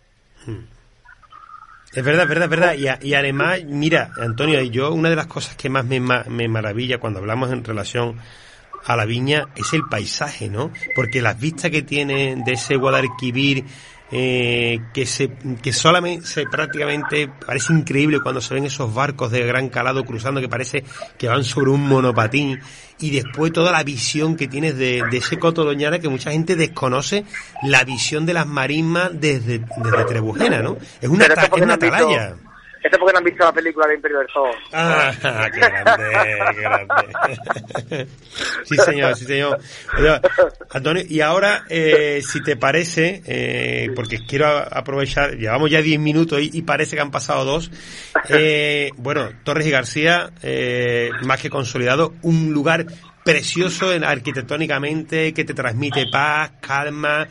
Es 1.93 2.05
verdad, 2.05 2.23
es 2.23 2.29
verdad, 2.29 2.45
es 2.45 2.51
verdad. 2.51 2.75
Y, 2.75 2.87
a- 2.89 2.99
y 3.03 3.15
además, 3.15 3.65
mira, 3.65 4.11
Antonio, 4.21 4.61
y 4.61 4.71
yo 4.71 4.93
una 4.93 5.11
de 5.11 5.17
las 5.17 5.27
cosas 5.27 5.57
que 5.57 5.69
más 5.69 5.85
me, 5.85 5.99
me 6.01 6.49
maravilla 6.49 6.99
cuando 6.99 7.19
hablamos 7.19 7.51
en 7.53 7.65
relación 7.65 8.21
a 8.85 8.97
la 8.97 9.05
viña 9.05 9.49
es 9.57 9.73
el 9.73 9.83
paisaje, 9.89 10.49
¿no? 10.49 10.71
Porque 10.95 11.21
las 11.23 11.39
vistas 11.39 11.71
que 11.71 11.83
tiene 11.83 12.37
de 12.45 12.53
ese 12.53 12.77
Guadalquivir, 12.77 13.65
eh, 14.13 14.81
que 14.93 15.07
se 15.07 15.31
que 15.63 15.73
solamente 15.73 16.27
se 16.27 16.45
prácticamente 16.45 17.29
parece 17.47 17.73
increíble 17.73 18.19
cuando 18.21 18.41
se 18.41 18.55
ven 18.55 18.65
esos 18.65 18.93
barcos 18.93 19.31
de 19.31 19.47
gran 19.47 19.69
calado 19.69 20.05
cruzando 20.05 20.41
que 20.41 20.49
parece 20.49 20.83
que 21.17 21.29
van 21.29 21.45
sobre 21.45 21.71
un 21.71 21.87
monopatín 21.87 22.59
y 22.99 23.11
después 23.11 23.53
toda 23.53 23.71
la 23.71 23.85
visión 23.85 24.35
que 24.35 24.49
tienes 24.49 24.77
de, 24.77 25.05
de 25.09 25.17
ese 25.19 25.39
Coto 25.39 25.63
Doñana 25.65 26.01
que 26.01 26.09
mucha 26.09 26.33
gente 26.33 26.57
desconoce 26.57 27.25
la 27.63 27.85
visión 27.85 28.27
de 28.27 28.35
las 28.35 28.49
marismas 28.49 29.11
desde, 29.13 29.61
desde 29.77 30.05
Trebujena, 30.07 30.61
¿no? 30.61 30.77
Es 31.01 31.09
una, 31.09 31.27
es 31.45 31.53
una 31.63 31.77
visto- 31.77 32.50
atalaya. 32.81 32.85
Este 32.85 32.89
es 32.97 32.99
porque 32.99 33.13
no 33.13 33.19
han 33.19 33.25
visto 33.25 33.45
la 33.45 33.53
película 33.53 33.87
de 33.87 33.95
Imperio 33.95 34.19
del 34.19 34.29
Sol. 34.29 34.51
Ah, 34.73 35.13
qué 35.53 35.61
grande, 35.61 36.05
qué 36.55 36.61
grande. 36.61 38.07
Sí, 38.65 38.77
señor, 38.77 39.17
sí, 39.17 39.25
señor. 39.25 39.59
Oye, 39.99 40.21
Antonio, 40.73 41.03
y 41.09 41.21
ahora, 41.21 41.65
eh, 41.69 42.23
si 42.27 42.43
te 42.43 42.57
parece, 42.57 43.23
eh, 43.27 43.91
porque 43.97 44.19
quiero 44.27 44.47
aprovechar, 44.49 45.37
llevamos 45.37 45.71
ya 45.71 45.83
10 45.83 45.99
minutos 45.99 46.41
y, 46.41 46.51
y 46.53 46.63
parece 46.63 46.95
que 46.97 47.03
han 47.03 47.11
pasado 47.11 47.45
dos. 47.45 47.71
Eh, 48.29 48.91
bueno, 48.97 49.29
Torres 49.45 49.67
y 49.67 49.71
García, 49.71 50.31
eh, 50.43 51.11
más 51.23 51.41
que 51.41 51.51
consolidado, 51.51 52.15
un 52.23 52.53
lugar 52.53 52.87
precioso 53.25 53.93
en- 53.93 54.05
arquitectónicamente 54.05 55.35
que 55.35 55.45
te 55.45 55.55
transmite 55.55 56.07
paz, 56.11 56.53
calma, 56.61 57.27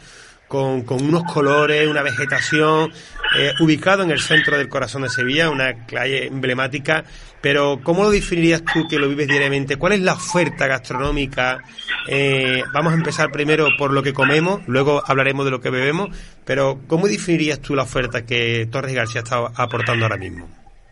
con, 0.47 0.81
con 0.83 1.01
unos 1.03 1.23
colores, 1.31 1.87
una 1.87 2.01
vegetación, 2.01 2.91
eh, 3.37 3.53
ubicado 3.59 4.03
en 4.03 4.11
el 4.11 4.19
centro 4.19 4.57
del 4.57 4.69
corazón 4.69 5.03
de 5.03 5.09
Sevilla, 5.09 5.49
una 5.49 5.85
calle 5.85 6.27
emblemática, 6.27 7.03
pero 7.41 7.79
¿cómo 7.83 8.03
lo 8.03 8.09
definirías 8.09 8.63
tú 8.65 8.87
que 8.87 8.97
lo 8.97 9.07
vives 9.07 9.27
diariamente? 9.27 9.77
¿Cuál 9.77 9.93
es 9.93 10.01
la 10.01 10.13
oferta 10.13 10.65
gastronómica? 10.65 11.59
Eh, 12.07 12.63
vamos 12.73 12.93
a 12.93 12.95
empezar 12.95 13.29
primero 13.31 13.67
por 13.77 13.91
lo 13.91 14.01
que 14.01 14.13
comemos, 14.13 14.67
luego 14.67 15.03
hablaremos 15.05 15.45
de 15.45 15.51
lo 15.51 15.61
que 15.61 15.69
bebemos, 15.69 16.09
pero 16.43 16.79
¿cómo 16.87 17.07
definirías 17.07 17.59
tú 17.59 17.75
la 17.75 17.83
oferta 17.83 18.25
que 18.25 18.67
Torres 18.71 18.95
García 18.95 19.21
está 19.21 19.45
aportando 19.55 20.05
ahora 20.05 20.17
mismo? 20.17 20.49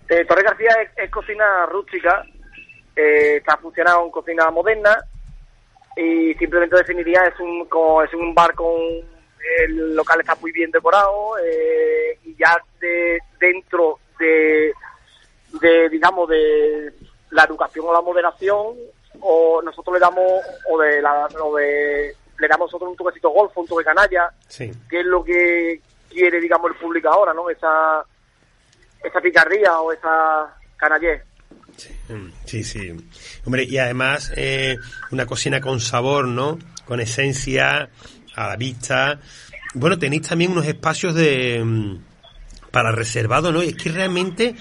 Eh, 0.07 0.23
Torre 0.25 0.43
García 0.43 0.69
es, 0.95 1.09
cocina 1.09 1.65
rústica, 1.65 2.23
está 2.95 3.57
funcionando 3.57 4.05
en 4.05 4.11
cocina 4.11 4.51
moderna 4.51 4.97
y 5.95 6.35
simplemente 6.35 6.77
definiría 6.77 7.21
es 7.25 7.39
un 7.39 7.65
como 7.65 8.03
es 8.03 8.13
un 8.13 8.33
bar 8.33 8.53
con 8.53 8.67
el 9.59 9.95
local 9.95 10.19
está 10.19 10.35
muy 10.35 10.51
bien 10.51 10.71
decorado 10.71 11.37
eh, 11.39 12.19
y 12.25 12.35
ya 12.35 12.57
de 12.79 13.19
dentro 13.39 13.99
de, 14.19 14.71
de 15.61 15.89
digamos 15.89 16.29
de 16.29 16.93
la 17.31 17.43
educación 17.43 17.85
o 17.87 17.93
la 17.93 18.01
moderación 18.01 18.75
o 19.19 19.61
nosotros 19.63 19.93
le 19.95 19.99
damos 19.99 20.31
o 20.69 20.79
de 20.79 21.01
la 21.01 21.27
o 21.41 21.55
de 21.55 22.15
le 22.39 22.47
damos 22.47 22.67
nosotros 22.67 22.91
un 22.91 22.95
toquecito 22.97 23.29
golfo, 23.29 23.61
un 23.61 23.67
toque 23.67 23.83
canalla, 23.83 24.29
Sí. 24.47 24.71
que 24.89 24.99
es 24.99 25.05
lo 25.05 25.23
que 25.23 25.81
quiere 26.09 26.39
digamos 26.39 26.69
el 26.71 26.77
público 26.77 27.09
ahora, 27.09 27.33
¿no? 27.33 27.49
Esa 27.49 28.03
esa 29.03 29.19
picardía 29.21 29.79
o 29.79 29.91
esa 29.91 30.55
canallé. 30.75 31.21
Mm, 32.09 32.29
Sí, 32.45 32.63
sí. 32.63 32.91
Hombre, 33.45 33.63
y 33.63 33.77
además 33.77 34.31
eh, 34.35 34.77
una 35.11 35.25
cocina 35.25 35.59
con 35.61 35.79
sabor, 35.79 36.27
¿no? 36.27 36.57
Con 36.85 36.99
esencia, 36.99 37.89
a 38.37 38.49
la 38.49 38.55
vista. 38.55 39.19
Bueno, 39.73 39.97
tenéis 39.99 40.29
también 40.29 40.51
unos 40.51 40.65
espacios 40.65 41.13
de 41.15 41.61
mm, 41.63 41.97
para 42.71 42.91
reservado, 42.91 43.51
¿no? 43.51 43.63
Y 43.63 43.69
es 43.69 43.75
que 43.75 43.89
realmente 43.89 44.55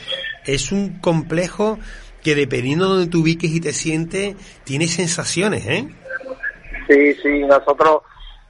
es 0.44 0.72
un 0.72 1.00
complejo 1.00 1.78
que 2.24 2.34
dependiendo 2.34 2.86
de 2.86 2.94
donde 2.94 3.10
te 3.10 3.16
ubiques 3.18 3.50
y 3.50 3.60
te 3.60 3.72
sientes, 3.72 4.34
tiene 4.64 4.88
sensaciones, 4.88 5.66
¿eh? 5.66 5.88
Sí, 6.88 7.14
sí, 7.22 7.40
nosotros 7.40 8.02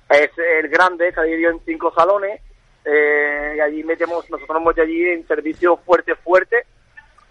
es 0.08 0.30
el 0.38 0.68
grande, 0.68 1.08
está 1.08 1.22
dividido 1.22 1.50
en 1.50 1.60
cinco 1.66 1.92
salones 1.94 2.40
eh, 2.84 3.54
y 3.56 3.60
allí 3.60 3.82
metemos, 3.82 4.30
nosotros 4.30 4.56
hemos 4.58 4.78
allí 4.78 5.06
en 5.08 5.26
servicio 5.26 5.76
fuerte, 5.78 6.14
fuerte, 6.14 6.64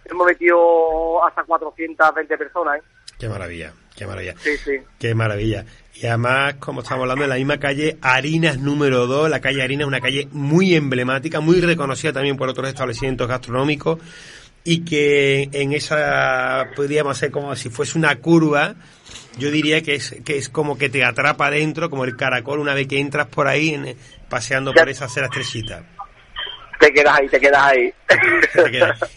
hemos 0.03 0.27
metido 0.27 1.25
hasta 1.25 1.43
420 1.43 2.37
personas, 2.37 2.79
¿eh? 2.79 2.83
Qué 3.17 3.29
maravilla, 3.29 3.73
qué 3.97 4.05
maravilla. 4.07 4.35
Sí, 4.43 4.51
sí. 4.63 4.71
Qué 4.99 5.15
maravilla. 5.15 5.65
Y 5.95 6.05
además, 6.07 6.55
como 6.59 6.81
estamos 6.81 7.03
hablando, 7.03 7.23
en 7.23 7.29
la 7.29 7.35
misma 7.37 7.57
calle 7.57 7.97
Harinas 8.01 8.59
número 8.59 9.07
2, 9.07 9.29
la 9.29 9.39
calle 9.39 9.63
Harinas 9.63 9.83
es 9.83 9.87
una 9.87 10.01
calle 10.01 10.27
muy 10.31 10.75
emblemática, 10.75 11.39
muy 11.39 11.61
reconocida 11.61 12.11
también 12.11 12.35
por 12.35 12.49
otros 12.49 12.67
establecimientos 12.67 13.27
gastronómicos 13.27 13.99
y 14.65 14.79
que 14.83 15.47
en 15.53 15.71
esa 15.73 16.67
podríamos 16.75 17.15
hacer 17.15 17.31
como 17.31 17.55
si 17.55 17.69
fuese 17.69 17.97
una 17.97 18.15
curva, 18.17 18.75
yo 19.37 19.51
diría 19.51 19.81
que 19.83 19.95
es 19.95 20.15
que 20.25 20.37
es 20.37 20.49
como 20.49 20.77
que 20.77 20.89
te 20.89 21.03
atrapa 21.05 21.47
adentro, 21.47 21.89
como 21.89 22.03
el 22.03 22.17
caracol 22.17 22.59
una 22.59 22.73
vez 22.73 22.87
que 22.87 22.99
entras 22.99 23.27
por 23.27 23.47
ahí 23.47 23.69
en- 23.69 23.95
paseando 24.27 24.73
por 24.73 24.89
esa 24.89 25.05
acera 25.05 25.27
estrechita. 25.27 25.83
Te 26.79 26.93
quedas 26.93 27.19
ahí, 27.19 27.27
te 27.29 27.39
quedas 27.39 27.61
ahí. 27.63 27.93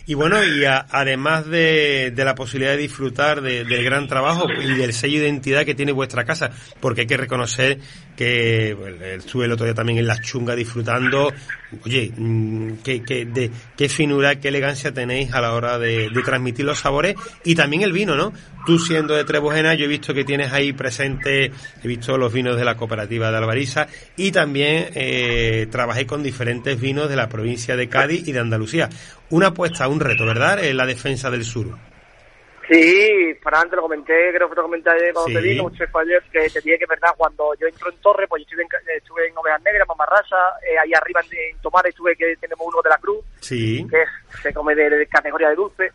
Y 0.06 0.14
bueno, 0.14 0.42
y 0.44 0.64
a- 0.64 0.86
además 0.90 1.46
de, 1.46 2.12
de 2.14 2.24
la 2.24 2.34
posibilidad 2.34 2.72
de 2.72 2.78
disfrutar 2.78 3.40
de- 3.40 3.64
del 3.64 3.84
gran 3.84 4.08
trabajo 4.08 4.46
y 4.50 4.74
del 4.74 4.92
sello 4.92 5.20
de 5.20 5.28
identidad 5.28 5.64
que 5.64 5.74
tiene 5.74 5.92
vuestra 5.92 6.24
casa, 6.24 6.50
porque 6.80 7.02
hay 7.02 7.06
que 7.06 7.16
reconocer 7.16 7.78
que 8.18 8.76
estuve 9.14 9.44
el 9.44 9.52
otro 9.52 9.64
día 9.64 9.75
también 9.75 10.00
en 10.00 10.08
Las 10.08 10.20
Chungas 10.22 10.56
disfrutando, 10.56 11.32
oye, 11.84 12.10
mm, 12.16 12.78
qué, 12.82 13.00
qué, 13.04 13.25
de, 13.25 13.48
qué 13.76 13.88
finura, 13.88 14.40
qué 14.40 14.48
elegancia 14.48 14.92
tenéis 14.92 15.32
a 15.32 15.40
la 15.40 15.52
hora 15.52 15.78
de, 15.78 16.10
transmitir 16.25 16.64
los 16.64 16.80
sabores 16.80 17.14
y 17.44 17.54
también 17.54 17.82
el 17.82 17.92
vino, 17.92 18.16
¿no? 18.16 18.32
Tú 18.66 18.80
siendo 18.80 19.14
de 19.14 19.25
Trebujena, 19.25 19.75
yo 19.75 19.84
he 19.84 19.88
visto 19.88 20.12
que 20.12 20.25
tienes 20.25 20.52
ahí 20.52 20.72
presente, 20.72 21.52
he 21.80 21.88
visto 21.88 22.18
los 22.18 22.32
vinos 22.32 22.56
de 22.56 22.64
la 22.64 22.76
cooperativa 22.76 23.30
de 23.30 23.37
Alvariza 23.37 23.87
y 24.16 24.32
también 24.32 24.88
eh, 24.96 25.68
trabajé 25.70 26.04
con 26.04 26.25
diferentes 26.25 26.80
vinos 26.80 27.08
de 27.08 27.14
la 27.14 27.28
provincia 27.28 27.76
de 27.76 27.88
Cádiz 27.88 28.26
y 28.26 28.32
de 28.32 28.40
Andalucía. 28.40 28.88
Una 29.30 29.48
apuesta, 29.48 29.87
un 29.87 30.00
reto, 30.00 30.26
¿verdad? 30.26 30.64
En 30.64 30.76
la 30.76 30.87
defensa 30.87 31.30
del 31.30 31.44
sur. 31.44 31.78
Sí, 32.68 33.34
Fran, 33.42 33.70
te 33.70 33.76
lo 33.76 33.82
comenté, 33.82 34.30
creo 34.34 34.48
que 34.48 34.54
te 34.54 34.60
lo 34.60 34.62
comenté 34.64 34.90
ayer 34.90 35.12
cuando 35.14 35.28
Sí. 35.28 35.34
te 35.34 35.40
vi, 35.40 35.58
un 35.58 35.75
chef 35.75 35.96
ayer, 35.96 36.22
que 36.30 36.50
te 36.50 36.60
dije 36.60 36.78
que, 36.78 36.87
verdad, 36.87 37.10
cuando 37.16 37.54
yo 37.54 37.66
entro 37.66 37.90
en 37.90 37.96
Torre, 37.98 38.28
pues 38.28 38.42
yo 38.42 38.44
estuve 38.46 38.62
en, 38.62 38.68
ca- 38.68 38.92
estuve 38.96 39.26
en 39.28 39.38
Ovejas 39.38 39.62
Negras, 39.62 39.88
Mamarrasa, 39.88 40.37
eh, 40.70 40.78
ahí 40.78 40.92
arriba 40.94 41.20
en, 41.30 41.38
en 41.56 41.58
Tomares 41.62 41.90
estuve 41.90 42.14
que 42.16 42.37
tenemos 42.37 42.66
uno 42.66 42.82
de 42.82 42.90
la 42.90 42.98
Cruz, 42.98 43.25
Sí. 43.40 43.87
que 43.88 44.02
es- 44.02 44.42
se 44.42 44.52
come 44.52 44.75
de, 44.75 44.90
de 44.90 45.06
categoría 45.06 45.48
de 45.48 45.54
dulce. 45.56 45.92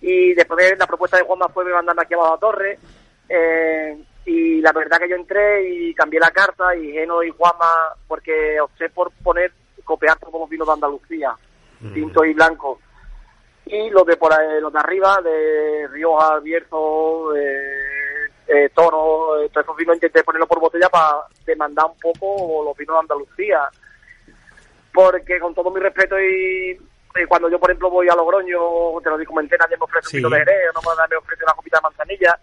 Y 0.00 0.34
después 0.34 0.70
de 0.70 0.76
la 0.76 0.86
propuesta 0.86 1.16
de 1.16 1.24
Juanma 1.24 1.48
fue 1.48 1.64
me 1.64 1.72
mandarme 1.72 2.02
aquí 2.02 2.14
abajo 2.14 2.34
a 2.34 2.38
Torre. 2.38 2.78
eh, 3.28 3.96
y 4.26 4.60
la 4.60 4.70
verdad 4.72 4.98
que 4.98 5.08
yo 5.08 5.16
entré 5.16 5.68
y 5.68 5.94
cambié 5.94 6.20
la 6.20 6.30
carta 6.30 6.74
y 6.76 6.92
Geno 6.92 7.22
y 7.22 7.30
Juanma, 7.30 7.66
porque 8.06 8.58
opté 8.60 8.88
por 8.90 9.10
poner, 9.22 9.50
copiar 9.84 10.18
todos 10.18 10.40
los 10.40 10.48
vinos 10.48 10.66
de 10.68 10.72
Andalucía, 10.74 11.34
tinto 11.92 12.24
y 12.24 12.32
blanco. 12.34 12.80
Y 13.66 13.90
los 13.90 14.04
de 14.06 14.16
por 14.16 14.32
ahí, 14.32 14.60
los 14.60 14.72
de 14.72 14.78
arriba, 14.78 15.20
de 15.22 15.88
Rioja, 15.90 16.38
Bierzo, 16.40 17.34
eh, 17.34 18.28
eh, 18.46 18.68
Toro, 18.74 19.40
eh, 19.42 19.48
todos 19.50 19.64
esos 19.64 19.76
vinos 19.76 19.96
intenté 19.96 20.22
ponerlos 20.22 20.48
por 20.48 20.60
botella 20.60 20.88
para 20.90 21.14
demandar 21.46 21.86
un 21.86 21.98
poco 21.98 22.62
los 22.64 22.76
vinos 22.76 22.94
de 22.96 23.00
Andalucía 23.00 23.60
porque 24.92 25.40
con 25.40 25.54
todo 25.54 25.70
mi 25.70 25.80
respeto 25.80 26.18
y, 26.20 26.70
y 27.16 27.24
cuando 27.26 27.48
yo 27.48 27.58
por 27.58 27.70
ejemplo 27.70 27.90
voy 27.90 28.08
a 28.08 28.14
Logroño, 28.14 29.00
te 29.02 29.10
lo 29.10 29.24
comenté, 29.26 29.56
nadie 29.58 29.76
me 29.76 29.84
ofrece 29.84 30.08
Sí. 30.08 30.16
un 30.18 30.24
vino 30.24 30.30
de 30.30 30.44
Jerez, 30.44 30.70
no 30.74 30.80
me, 30.82 31.08
me 31.10 31.16
ofrece 31.16 31.42
una 31.42 31.52
copita 31.54 31.78
de 31.78 31.82
manzanilla. 31.82 32.38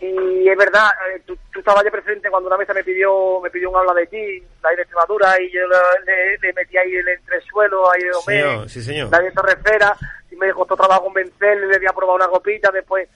Y 0.00 0.48
es 0.48 0.56
verdad, 0.58 0.90
eh, 1.14 1.22
tú, 1.24 1.36
tú 1.52 1.60
estabas 1.60 1.84
ya 1.84 1.90
presente 1.90 2.28
cuando 2.28 2.48
una 2.48 2.56
mesa 2.58 2.74
me 2.74 2.82
pidió 2.84 3.40
me 3.40 3.50
pidió 3.50 3.70
un 3.70 3.76
habla 3.76 3.94
de 3.94 4.06
ti, 4.06 4.42
la 4.62 4.70
de 4.70 4.82
Extremadura, 4.82 5.40
y 5.40 5.50
yo 5.52 5.60
le, 6.04 6.36
le- 6.38 6.52
metí 6.52 6.76
ahí 6.76 6.94
el 6.94 7.08
entresuelo, 7.08 7.90
ahí 7.90 8.02
de 8.02 8.12
Señor, 8.24 8.56
Omé, 8.58 8.68
sí, 8.68 8.82
señor. 8.82 9.10
la 9.10 9.20
de 9.20 9.30
Torrefera, 9.30 9.96
y 10.30 10.36
me 10.36 10.52
costó 10.52 10.76
trabajo 10.76 11.04
convencerle, 11.04 11.66
le 11.68 11.78
di 11.78 11.86
a 11.86 11.92
probar 11.92 12.16
una 12.16 12.26
copita 12.28 12.70
después. 12.70 13.08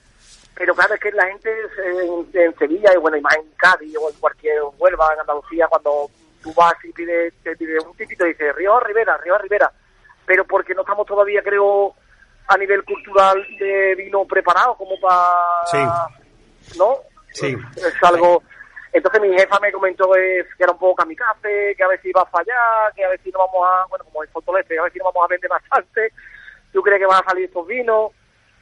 Pero 0.55 0.73
claro, 0.75 0.93
es 0.95 0.99
que 0.99 1.11
la 1.11 1.27
gente 1.27 1.49
en, 1.85 2.27
en 2.41 2.57
Sevilla, 2.57 2.93
y 2.93 2.97
bueno, 2.97 3.17
y 3.17 3.21
más 3.21 3.35
en 3.35 3.49
Cádiz, 3.57 3.95
o 3.97 4.09
en 4.09 4.15
cualquier 4.19 4.59
Huelva, 4.77 5.09
en 5.13 5.19
Andalucía, 5.21 5.67
cuando 5.67 6.09
tú 6.41 6.53
vas 6.53 6.73
y 6.83 6.91
pides, 6.93 7.33
te 7.43 7.55
pides 7.55 7.83
un 7.85 7.95
tipito 7.95 8.25
y 8.25 8.29
dices 8.29 8.55
Río 8.55 8.79
Rivera, 8.79 9.17
Río 9.17 9.37
Rivera. 9.37 9.71
Pero 10.25 10.45
porque 10.45 10.73
no 10.73 10.81
estamos 10.81 11.05
todavía, 11.05 11.41
creo, 11.43 11.93
a 12.47 12.57
nivel 12.57 12.83
cultural 12.83 13.45
de 13.59 13.95
vino 13.95 14.25
preparado 14.25 14.75
como 14.75 14.99
para... 14.99 15.29
Sí. 15.71 15.77
¿No? 16.77 16.97
Sí. 17.31 17.55
Es 17.75 17.93
algo... 18.03 18.43
Entonces 18.91 19.21
mi 19.21 19.37
jefa 19.37 19.59
me 19.59 19.71
comentó 19.71 20.11
que, 20.11 20.43
que 20.57 20.63
era 20.63 20.71
un 20.71 20.79
poco 20.79 20.95
kamikaze, 20.95 21.75
que 21.77 21.83
a 21.83 21.87
ver 21.87 22.01
si 22.01 22.09
iba 22.09 22.23
a 22.23 22.25
fallar, 22.25 22.91
que 22.95 23.05
a 23.05 23.09
ver 23.09 23.19
si 23.23 23.29
no 23.29 23.39
vamos 23.39 23.67
a... 23.69 23.85
Bueno, 23.87 24.05
como 24.05 24.23
en 24.23 24.29
Fortaleza, 24.31 24.73
a 24.79 24.83
ver 24.83 24.91
si 24.93 24.97
no 24.97 25.05
vamos 25.05 25.25
a 25.25 25.27
vender 25.27 25.49
bastante. 25.49 26.11
¿Tú 26.73 26.81
crees 26.81 26.99
que 26.99 27.05
van 27.05 27.21
a 27.21 27.29
salir 27.29 27.45
estos 27.45 27.67
vinos? 27.67 28.11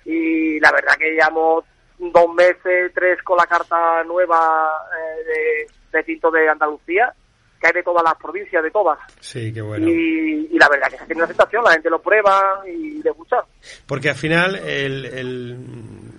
Y 0.03 0.59
la 0.59 0.71
verdad 0.73 0.95
que 0.97 1.11
llevamos 1.11 1.63
dos 1.97 2.33
meses, 2.33 2.91
tres 2.93 3.23
con 3.23 3.37
la 3.37 3.45
carta 3.47 4.03
nueva 4.03 4.69
eh, 4.97 5.23
de, 5.23 5.97
de 5.97 6.03
tinto 6.03 6.29
de 6.29 6.49
Andalucía, 6.49 7.13
que 7.59 7.67
hay 7.67 7.73
de 7.73 7.83
todas 7.83 8.03
las 8.03 8.15
provincias, 8.15 8.61
de 8.61 8.71
todas. 8.71 8.99
Sí, 9.21 9.53
qué 9.53 9.61
bueno. 9.61 9.87
Y, 9.87 10.49
y 10.51 10.59
la 10.59 10.67
verdad 10.69 10.89
que 10.89 10.97
se 10.97 11.05
tiene 11.05 11.19
una 11.21 11.25
aceptación, 11.25 11.63
la 11.63 11.71
gente 11.71 11.89
lo 11.89 12.01
prueba 12.01 12.61
y 12.67 13.01
le 13.01 13.11
gusta. 13.11 13.45
Porque 13.87 14.09
al 14.09 14.15
final 14.15 14.55
el, 14.57 15.05
el- 15.05 15.57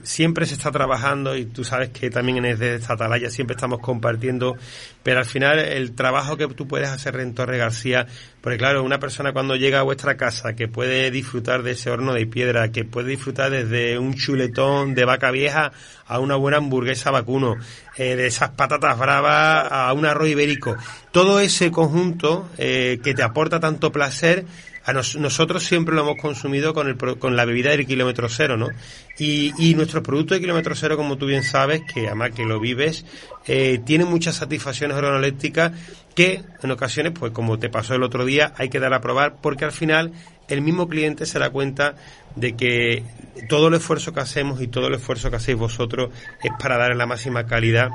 siempre 0.09 0.47
se 0.47 0.55
está 0.55 0.73
trabajando 0.73 1.37
y 1.37 1.45
tú 1.45 1.65
sabes 1.65 1.91
que 1.91 2.09
también 2.09 2.39
en 2.39 2.45
desde 2.45 2.77
esta 2.77 2.95
atalaya 2.95 3.29
siempre 3.29 3.55
estamos 3.55 3.81
compartiendo, 3.81 4.57
pero 5.03 5.19
al 5.19 5.27
final 5.27 5.59
el 5.59 5.95
trabajo 5.95 6.39
que 6.39 6.47
tú 6.49 6.67
puedes 6.67 6.89
hacer 6.89 7.21
en 7.21 7.35
Torre 7.35 7.59
García, 7.59 8.07
porque 8.41 8.57
claro, 8.57 8.83
una 8.83 8.99
persona 8.99 9.35
cuando 9.35 9.55
llega 9.55 9.81
a 9.81 9.83
vuestra 9.83 10.17
casa 10.17 10.55
que 10.55 10.67
puede 10.67 11.11
disfrutar 11.11 11.63
de 11.63 11.73
ese 11.73 11.91
horno 11.91 12.15
de 12.15 12.27
piedra, 12.27 12.73
que 12.73 12.87
puede 12.87 13.11
disfrutar 13.11 13.51
desde 13.51 13.99
un 13.99 14.15
chuletón 14.15 14.95
de 14.95 15.05
vaca 15.05 15.31
vieja 15.31 15.73
a 16.07 16.21
una 16.21 16.37
buena 16.37 16.57
hamburguesa 16.57 17.11
vacuno, 17.11 17.57
eh, 17.97 18.17
de 18.17 18.29
esas 18.29 18.51
patatas 18.51 18.99
bravas 18.99 19.69
a 19.71 19.93
un 19.93 20.07
arroz 20.07 20.29
ibérico, 20.31 20.75
todo 21.13 21.39
ese 21.39 21.71
conjunto 21.71 22.49
eh, 22.57 22.99
que 23.05 23.13
te 23.13 23.23
aporta 23.23 23.61
tanto 23.61 23.93
placer 23.93 24.47
a 24.89 24.95
nosotros 24.95 25.65
siempre 25.65 25.95
lo 25.95 26.01
hemos 26.01 26.17
consumido 26.17 26.73
con, 26.73 26.89
el, 26.89 26.97
con 26.97 27.37
la 27.37 27.45
bebida 27.45 27.73
del 27.73 27.87
kilómetro 27.87 28.27
cero, 28.31 28.57
¿no? 28.57 28.71
Y, 29.19 29.53
y 29.59 29.75
nuestros 29.75 30.03
productos 30.03 30.39
de 30.39 30.41
kilómetro 30.41 30.75
cero, 30.75 30.97
como 30.97 31.19
tú 31.19 31.27
bien 31.27 31.43
sabes, 31.43 31.83
que 31.93 32.07
además 32.07 32.31
que 32.31 32.47
lo 32.47 32.59
vives, 32.59 33.05
eh, 33.47 33.81
tienen 33.85 34.09
muchas 34.09 34.37
satisfacciones 34.37 34.97
organolépticas 34.97 35.73
que 36.15 36.43
en 36.63 36.71
ocasiones, 36.71 37.13
pues 37.13 37.33
como 37.33 37.59
te 37.59 37.69
pasó 37.69 37.97
el 37.97 38.03
otro 38.03 38.25
día, 38.25 38.55
hay 38.57 38.71
que 38.71 38.81
dar 38.81 38.95
a 38.95 39.03
probar 39.03 39.37
porque 39.43 39.67
al 39.67 39.73
final 39.73 40.15
el 40.49 40.63
mismo 40.63 40.89
cliente 40.89 41.27
se 41.27 41.39
da 41.39 41.51
cuenta 41.51 41.95
de 42.35 42.57
que 42.57 43.05
todo 43.47 43.69
el 43.69 43.75
esfuerzo 43.75 44.15
que 44.15 44.21
hacemos 44.21 44.63
y 44.63 44.69
todo 44.69 44.87
el 44.87 44.95
esfuerzo 44.95 45.29
que 45.29 45.37
hacéis 45.37 45.59
vosotros 45.59 46.09
es 46.43 46.53
para 46.59 46.79
dar 46.79 46.97
la 46.97 47.05
máxima 47.05 47.45
calidad 47.47 47.91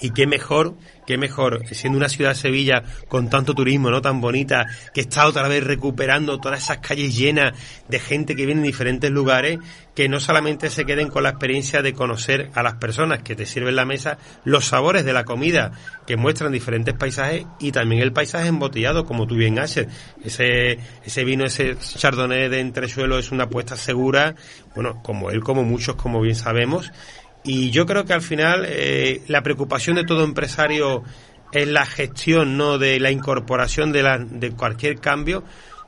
y 0.00 0.10
qué 0.10 0.26
mejor, 0.26 0.74
qué 1.06 1.18
mejor, 1.18 1.66
siendo 1.72 1.96
una 1.96 2.08
ciudad 2.08 2.30
de 2.30 2.36
Sevilla 2.36 2.82
con 3.08 3.30
tanto 3.30 3.54
turismo, 3.54 3.90
¿no? 3.90 4.02
Tan 4.02 4.20
bonita, 4.20 4.66
que 4.92 5.00
está 5.00 5.26
otra 5.26 5.48
vez 5.48 5.64
recuperando 5.64 6.38
todas 6.38 6.62
esas 6.62 6.78
calles 6.78 7.16
llenas 7.16 7.54
de 7.88 7.98
gente 7.98 8.36
que 8.36 8.46
viene 8.46 8.60
de 8.60 8.66
diferentes 8.66 9.10
lugares, 9.10 9.58
que 9.94 10.08
no 10.08 10.20
solamente 10.20 10.70
se 10.70 10.84
queden 10.84 11.08
con 11.08 11.24
la 11.24 11.30
experiencia 11.30 11.82
de 11.82 11.92
conocer 11.92 12.50
a 12.54 12.62
las 12.62 12.74
personas 12.74 13.22
que 13.22 13.34
te 13.34 13.46
sirven 13.46 13.74
la 13.74 13.84
mesa, 13.84 14.18
los 14.44 14.66
sabores 14.66 15.04
de 15.04 15.12
la 15.12 15.24
comida 15.24 15.72
que 16.06 16.16
muestran 16.16 16.52
diferentes 16.52 16.94
paisajes 16.94 17.46
y 17.58 17.72
también 17.72 18.02
el 18.02 18.12
paisaje 18.12 18.48
embotellado, 18.48 19.04
como 19.04 19.26
tú 19.26 19.34
bien 19.34 19.58
haces. 19.58 19.88
Ese, 20.24 20.78
ese 21.04 21.24
vino, 21.24 21.44
ese 21.44 21.76
chardonnay 21.76 22.48
de 22.48 22.60
entresuelo 22.60 23.18
es 23.18 23.32
una 23.32 23.44
apuesta 23.44 23.76
segura, 23.76 24.36
bueno, 24.74 25.02
como 25.02 25.30
él, 25.30 25.40
como 25.40 25.64
muchos, 25.64 25.96
como 25.96 26.20
bien 26.20 26.36
sabemos, 26.36 26.92
y 27.48 27.70
yo 27.70 27.86
creo 27.86 28.04
que 28.04 28.12
al 28.12 28.20
final 28.20 28.66
eh, 28.68 29.22
la 29.26 29.42
preocupación 29.42 29.96
de 29.96 30.04
todo 30.04 30.22
empresario 30.22 31.02
es 31.50 31.66
la 31.66 31.86
gestión, 31.86 32.58
no 32.58 32.76
de 32.76 33.00
la 33.00 33.10
incorporación 33.10 33.90
de, 33.90 34.02
la, 34.02 34.18
de 34.18 34.50
cualquier 34.50 35.00
cambio. 35.00 35.42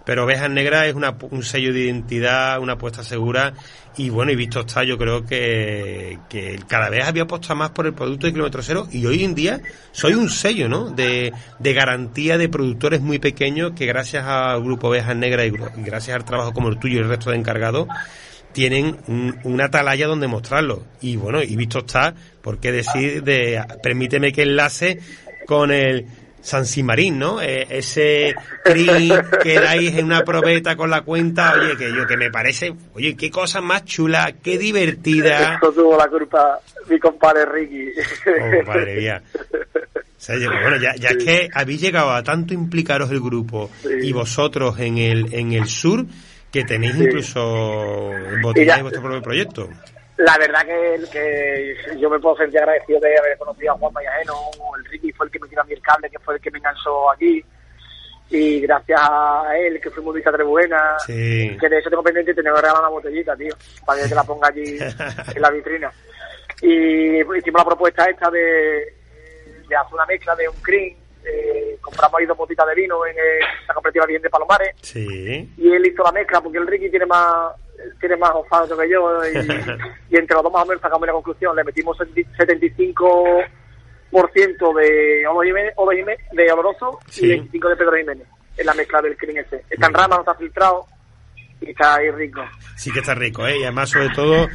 Pero 0.06 0.24
Ovejas 0.24 0.48
Negras 0.48 0.86
es 0.86 0.94
una, 0.94 1.14
un 1.30 1.42
sello 1.42 1.74
de 1.74 1.80
identidad, 1.80 2.58
una 2.60 2.72
apuesta 2.72 3.04
segura. 3.04 3.52
Y 3.98 4.08
bueno, 4.08 4.32
y 4.32 4.36
visto 4.36 4.60
está, 4.60 4.84
yo 4.84 4.96
creo 4.96 5.26
que, 5.26 6.18
cada 6.66 6.88
vez 6.88 7.06
había 7.06 7.24
apostado 7.24 7.56
más 7.56 7.70
por 7.72 7.86
el 7.86 7.92
producto 7.92 8.26
de 8.26 8.32
kilómetro 8.32 8.62
cero. 8.62 8.88
Y 8.90 9.04
hoy 9.04 9.22
en 9.22 9.34
día 9.34 9.60
soy 9.92 10.14
un 10.14 10.30
sello, 10.30 10.66
¿no? 10.66 10.88
De, 10.90 11.30
de 11.58 11.74
garantía 11.74 12.38
de 12.38 12.48
productores 12.48 13.02
muy 13.02 13.18
pequeños 13.18 13.72
que 13.72 13.84
gracias 13.84 14.24
al 14.24 14.62
grupo 14.62 14.88
Ovejas 14.88 15.14
Negras 15.14 15.46
y 15.46 15.82
gracias 15.82 16.16
al 16.16 16.24
trabajo 16.24 16.54
como 16.54 16.70
el 16.70 16.78
tuyo 16.78 17.00
y 17.00 17.02
el 17.02 17.08
resto 17.08 17.28
de 17.28 17.36
encargados, 17.36 17.86
tienen 18.52 18.96
una 19.44 19.66
atalaya 19.66 20.06
donde 20.06 20.26
mostrarlo. 20.26 20.84
Y 21.00 21.16
bueno, 21.16 21.42
y 21.42 21.56
visto 21.56 21.80
está, 21.80 22.14
¿por 22.42 22.58
qué 22.58 22.72
decir 22.72 23.22
de, 23.22 23.62
permíteme 23.82 24.32
que 24.32 24.42
enlace 24.42 25.00
con 25.46 25.70
el 25.70 26.06
San 26.42 26.64
Simarín, 26.64 27.18
¿no? 27.18 27.40
Eh, 27.42 27.66
ese 27.68 28.34
crin 28.64 29.12
que 29.42 29.60
dais 29.60 29.94
en 29.96 30.06
una 30.06 30.22
probeta 30.22 30.74
con 30.76 30.90
la 30.90 31.02
cuenta, 31.02 31.54
oye, 31.54 31.76
que 31.76 31.94
yo 31.94 32.06
que 32.06 32.16
me 32.16 32.30
parece, 32.30 32.74
oye, 32.94 33.14
qué 33.16 33.30
cosa 33.30 33.60
más 33.60 33.84
chula, 33.84 34.34
qué 34.42 34.56
divertida. 34.58 35.56
Eso 35.56 35.72
tuvo 35.72 35.96
la 35.96 36.08
culpa 36.08 36.60
mi 36.88 36.98
compadre 36.98 37.46
Ricky. 37.46 37.88
Oh, 38.26 38.66
madre 38.66 38.96
mía. 38.96 39.22
bueno, 40.28 40.76
ya, 40.76 40.94
ya 40.96 41.10
es 41.10 41.24
que 41.24 41.48
habéis 41.52 41.80
llegado 41.80 42.10
a 42.10 42.22
tanto 42.22 42.54
implicaros 42.54 43.10
el 43.10 43.20
grupo 43.20 43.70
y 44.02 44.12
vosotros 44.12 44.78
en 44.78 44.98
el, 44.98 45.32
en 45.34 45.52
el 45.52 45.66
sur, 45.66 46.04
que 46.50 46.64
tenéis 46.64 46.96
incluso 46.96 48.12
en 48.12 48.42
vuestro 48.42 49.02
propio 49.02 49.22
proyecto. 49.22 49.68
La 50.16 50.36
verdad 50.36 50.66
que, 50.66 51.00
que, 51.10 51.98
yo 51.98 52.10
me 52.10 52.18
puedo 52.18 52.36
sentir 52.36 52.60
agradecido 52.60 53.00
de 53.00 53.18
haber 53.18 53.38
conocido 53.38 53.72
a 53.72 53.78
Juan 53.78 53.92
Mayajeno, 53.94 54.34
el 54.76 54.84
Ricky 54.84 55.12
fue 55.12 55.26
el 55.26 55.32
que 55.32 55.38
me 55.38 55.48
tiró 55.48 55.62
a 55.62 55.64
mí 55.64 55.72
el 55.72 55.80
cable, 55.80 56.10
que 56.10 56.18
fue 56.18 56.34
el 56.34 56.40
que 56.40 56.50
me 56.50 56.58
enganchó 56.58 57.10
aquí, 57.10 57.42
y 58.28 58.60
gracias 58.60 59.00
a 59.02 59.56
él, 59.56 59.80
que 59.80 59.90
fuimos 59.90 60.14
vista 60.14 60.30
buena, 60.44 60.98
sí. 61.06 61.56
que 61.58 61.68
de 61.68 61.78
eso 61.78 61.88
tengo 61.88 62.02
pendiente 62.02 62.32
y 62.32 62.34
que 62.34 62.42
regalar 62.42 62.78
una 62.78 62.88
botellita, 62.88 63.34
tío, 63.34 63.54
para 63.86 64.02
que 64.02 64.08
te 64.08 64.14
la 64.14 64.24
ponga 64.24 64.48
allí 64.48 64.78
en 65.34 65.42
la 65.42 65.50
vitrina. 65.50 65.90
Y 66.62 67.20
hicimos 67.20 67.60
la 67.60 67.64
propuesta 67.64 68.04
esta 68.04 68.30
de, 68.30 68.94
de 69.68 69.76
hacer 69.76 69.94
una 69.94 70.06
mezcla 70.06 70.36
de 70.36 70.48
un 70.48 70.56
cream, 70.56 70.96
eh, 71.24 71.78
compramos 71.80 72.20
ahí 72.20 72.26
dos 72.26 72.36
botitas 72.36 72.66
de 72.66 72.74
vino 72.74 73.06
en 73.06 73.16
la 73.66 73.74
cooperativa 73.74 74.06
bien 74.06 74.22
de 74.22 74.30
Palomares. 74.30 74.74
Sí. 74.82 75.48
Y 75.56 75.72
él 75.72 75.86
hizo 75.86 76.02
la 76.02 76.12
mezcla 76.12 76.40
porque 76.40 76.58
el 76.58 76.66
Ricky 76.66 76.90
tiene 76.90 77.06
más 77.06 77.52
tiene 77.98 78.16
más 78.16 78.32
que 78.32 78.90
yo 78.90 79.24
y, 80.10 80.16
entre 80.16 80.34
los 80.34 80.42
dos 80.42 80.52
más 80.52 80.64
o 80.64 80.66
menos 80.66 80.82
sacamos 80.82 81.06
la 81.06 81.12
conclusión. 81.12 81.54
Le 81.56 81.64
metimos 81.64 81.98
75% 81.98 84.74
de 84.74 85.26
Olo 85.26 85.40
Jiménez, 85.92 86.20
de 86.32 86.52
Oloroso 86.52 86.98
y 87.16 87.28
25 87.28 87.68
de 87.68 87.76
Pedro 87.76 87.96
Jiménez 87.96 88.26
en 88.56 88.66
la 88.66 88.74
mezcla 88.74 89.00
del 89.00 89.16
crin 89.16 89.38
ese. 89.38 89.64
Está 89.70 89.86
en 89.86 89.94
rama, 89.94 90.16
no 90.16 90.20
está 90.20 90.34
filtrado 90.34 90.84
y 91.60 91.70
está 91.70 91.94
ahí 91.96 92.10
rico. 92.10 92.42
Sí 92.76 92.90
que 92.90 92.98
está 93.00 93.14
rico, 93.14 93.46
¿eh? 93.46 93.58
Y 93.58 93.62
además, 93.62 93.90
sobre 93.90 94.08
todo, 94.10 94.48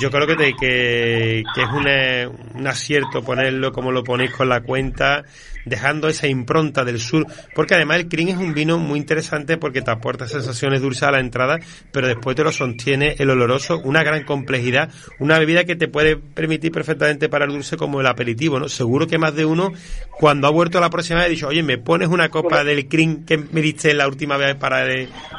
yo 0.00 0.10
creo 0.10 0.26
que, 0.26 0.36
te, 0.36 0.54
que, 0.54 1.42
que 1.54 1.62
es 1.62 1.68
un 1.68 2.66
acierto 2.66 3.22
ponerlo 3.22 3.72
como 3.72 3.92
lo 3.92 4.02
ponéis 4.02 4.32
con 4.32 4.48
la 4.48 4.62
cuenta, 4.62 5.24
dejando 5.64 6.08
esa 6.08 6.26
impronta 6.26 6.84
del 6.84 6.98
sur, 6.98 7.26
porque 7.54 7.74
además 7.74 7.98
el 7.98 8.08
crin 8.08 8.28
es 8.28 8.36
un 8.36 8.54
vino 8.54 8.78
muy 8.78 8.98
interesante 8.98 9.56
porque 9.56 9.82
te 9.82 9.90
aporta 9.90 10.26
sensaciones 10.26 10.80
dulces 10.80 11.04
a 11.04 11.10
la 11.10 11.20
entrada, 11.20 11.58
pero 11.92 12.06
después 12.06 12.36
te 12.36 12.44
lo 12.44 12.52
sostiene 12.52 13.16
el 13.18 13.30
oloroso, 13.30 13.80
una 13.84 14.02
gran 14.02 14.24
complejidad, 14.24 14.90
una 15.18 15.38
bebida 15.38 15.64
que 15.64 15.76
te 15.76 15.88
puede 15.88 16.16
permitir 16.16 16.72
perfectamente 16.72 17.28
para 17.28 17.44
el 17.44 17.52
dulce 17.52 17.76
como 17.76 18.00
el 18.00 18.06
aperitivo, 18.06 18.58
¿no? 18.58 18.68
Seguro 18.68 19.06
que 19.06 19.18
más 19.18 19.34
de 19.34 19.44
uno, 19.44 19.70
cuando 20.10 20.46
ha 20.46 20.50
vuelto 20.50 20.78
a 20.78 20.80
la 20.80 20.90
próxima 20.90 21.20
vez, 21.20 21.26
ha 21.26 21.30
dicho, 21.30 21.48
oye, 21.48 21.62
¿me 21.62 21.78
pones 21.78 22.08
una 22.08 22.28
copa 22.28 22.64
del 22.64 22.88
crin 22.88 23.24
que 23.24 23.38
me 23.38 23.60
diste 23.60 23.94
la 23.94 24.06
última 24.06 24.36
vez 24.36 24.54
para, 24.56 24.84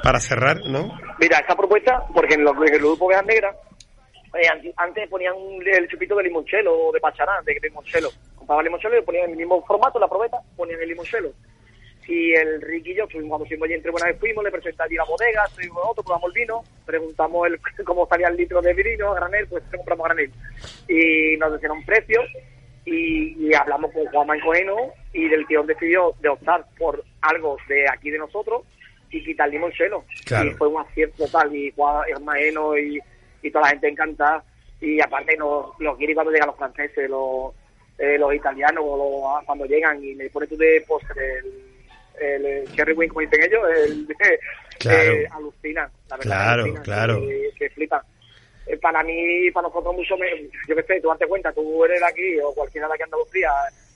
para 0.04 0.20
cerrar, 0.20 0.58
no? 0.68 0.98
Mira, 1.20 1.40
esta 1.40 1.56
propuesta, 1.56 2.04
porque 2.14 2.36
en, 2.36 2.44
los, 2.44 2.56
en 2.58 2.74
el 2.74 2.80
grupo 2.80 3.08
Vean 3.08 3.26
Negra, 3.26 3.56
eh, 4.36 4.74
antes 4.76 5.10
ponían 5.10 5.34
el 5.66 5.88
chupito 5.88 6.16
de 6.16 6.24
limonchelo 6.24 6.88
o 6.88 6.92
de 6.92 7.00
pacharán, 7.00 7.44
de 7.46 7.58
limonchelo. 7.62 8.10
Compraban 8.46 8.66
limonchelo 8.66 9.00
y 9.00 9.02
ponían 9.02 9.32
el 9.32 9.38
mismo 9.38 9.66
formato, 9.66 9.98
la 9.98 10.08
probeta, 10.08 10.38
ponían 10.56 10.80
el 10.80 10.90
limonchelo. 10.90 11.32
Y 12.08 12.34
el 12.34 12.62
Ricky 12.62 12.92
y 12.92 12.96
yo, 12.96 13.08
cuando 13.28 13.48
fuimos 13.48 13.66
allí 13.66 13.74
entre 13.74 13.90
buenas 13.90 14.10
vez 14.10 14.20
fuimos, 14.20 14.44
le 14.44 14.52
presenté 14.52 14.84
allí 14.84 14.96
la 14.96 15.06
bodega, 15.06 15.44
estuvimos 15.48 15.82
otro, 15.84 16.04
probamos 16.04 16.28
el 16.28 16.42
vino, 16.42 16.64
preguntamos 16.86 17.48
el, 17.48 17.60
cómo 17.86 18.08
salía 18.08 18.28
el 18.28 18.38
litro 18.38 18.62
de 18.62 18.74
vino 18.76 19.12
a 19.12 19.16
granel, 19.16 19.48
pues 19.48 19.64
compramos 19.76 20.06
granel. 20.06 20.32
Y 20.88 21.38
nos 21.38 21.54
decían 21.54 21.72
un 21.72 21.84
precio 21.84 22.22
y, 22.86 23.52
hablamos 23.56 23.92
con 23.92 24.06
Juan 24.06 24.28
Mancojeno 24.28 24.94
y 25.14 25.28
del 25.28 25.48
tío 25.48 25.64
decidió 25.64 26.14
de 26.22 26.30
optar 26.30 26.66
por 26.78 27.04
algo 27.22 27.58
de 27.68 27.90
aquí 27.90 28.12
de 28.12 28.20
nosotros 28.20 28.62
y 29.10 29.24
quitar 29.24 29.48
el 29.48 29.54
limonchelo. 29.54 30.06
Y 30.44 30.50
fue 30.52 30.68
un 30.68 30.82
acierto 30.82 31.26
total 31.26 31.56
y 31.56 31.72
Juan 31.72 32.04
Hermaeno 32.08 32.78
y, 32.78 33.00
y 33.42 33.50
toda 33.50 33.64
la 33.64 33.70
gente 33.72 33.88
encantada. 33.88 34.44
Y 34.80 35.02
aparte 35.02 35.36
los, 35.38 35.72
los 35.80 35.98
cuando 35.98 36.32
llegan 36.32 36.48
los 36.48 36.58
franceses, 36.58 37.10
los, 37.10 37.54
eh, 37.98 38.18
los 38.18 38.34
italianos, 38.34 38.84
ah, 39.28 39.42
cuando 39.46 39.66
llegan 39.66 40.04
y 40.04 40.16
me 40.16 40.30
pones 40.30 40.50
tú 40.50 40.58
de 40.58 40.84
postre 40.88 41.40
el, 42.20 42.46
el, 42.46 42.76
cherry 42.76 42.94
wing, 42.94 43.08
como 43.08 43.22
dicen 43.22 43.44
ellos, 43.44 43.62
el, 43.76 44.08
claro. 44.80 45.12
eh, 45.14 45.28
alucinan. 45.32 45.90
La 46.10 46.18
verdad, 46.18 46.32
claro, 46.32 46.64
alucinan, 46.64 46.84
claro. 46.84 47.22
Que, 47.22 47.50
que 47.58 47.70
flipan. 47.70 48.02
Eh, 48.68 48.78
para 48.78 49.04
mí, 49.04 49.52
para 49.52 49.68
nosotros 49.68 49.96
mucho, 49.96 50.18
me, 50.18 50.28
yo 50.68 50.76
qué 50.76 50.84
sé, 50.84 51.02
tú 51.02 51.10
date 51.10 51.28
cuenta, 51.28 51.54
tú 51.54 51.86
eres 51.86 52.00
de 52.00 52.06
aquí 52.06 52.40
o 52.40 52.54
cualquiera 52.54 52.88
de 52.88 52.94
aquí 52.94 53.04
Andalucía, 53.04 53.52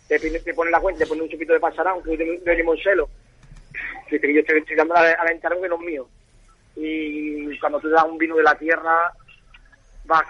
te, 0.08 0.20
te 0.20 0.54
pones 0.54 0.72
la 0.72 0.80
cuenta, 0.80 1.00
te 1.00 1.08
pones 1.08 1.24
un 1.24 1.30
chupito 1.30 1.54
de 1.54 1.60
pasarán, 1.60 1.98
un 1.98 2.18
de, 2.18 2.38
de 2.38 2.56
limonchelo, 2.56 3.10
yo 4.12 4.18
estoy, 4.18 4.58
estoy 4.58 4.76
dando 4.76 4.96
a 4.96 5.04
la, 5.04 5.40
que 5.40 5.68
no 5.70 5.76
es 5.76 5.82
mío. 5.82 6.08
Y 6.76 7.58
cuando 7.60 7.80
te 7.80 7.90
das 7.90 8.06
un 8.06 8.18
vino 8.18 8.36
de 8.36 8.44
la 8.44 8.56
tierra, 8.56 9.12
vas, 10.06 10.26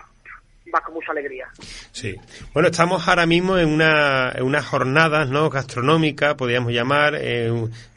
vas 0.72 0.84
con 0.84 0.94
mucha 0.94 1.12
alegría. 1.12 1.48
Sí. 1.92 2.16
Bueno, 2.54 2.70
estamos 2.70 3.08
ahora 3.08 3.26
mismo 3.26 3.58
en 3.58 3.70
una, 3.70 4.32
en 4.36 4.44
unas 4.44 4.66
jornadas 4.66 5.30
¿no? 5.30 5.50
gastronómicas, 5.50 6.36
podríamos 6.36 6.72
llamar, 6.72 7.20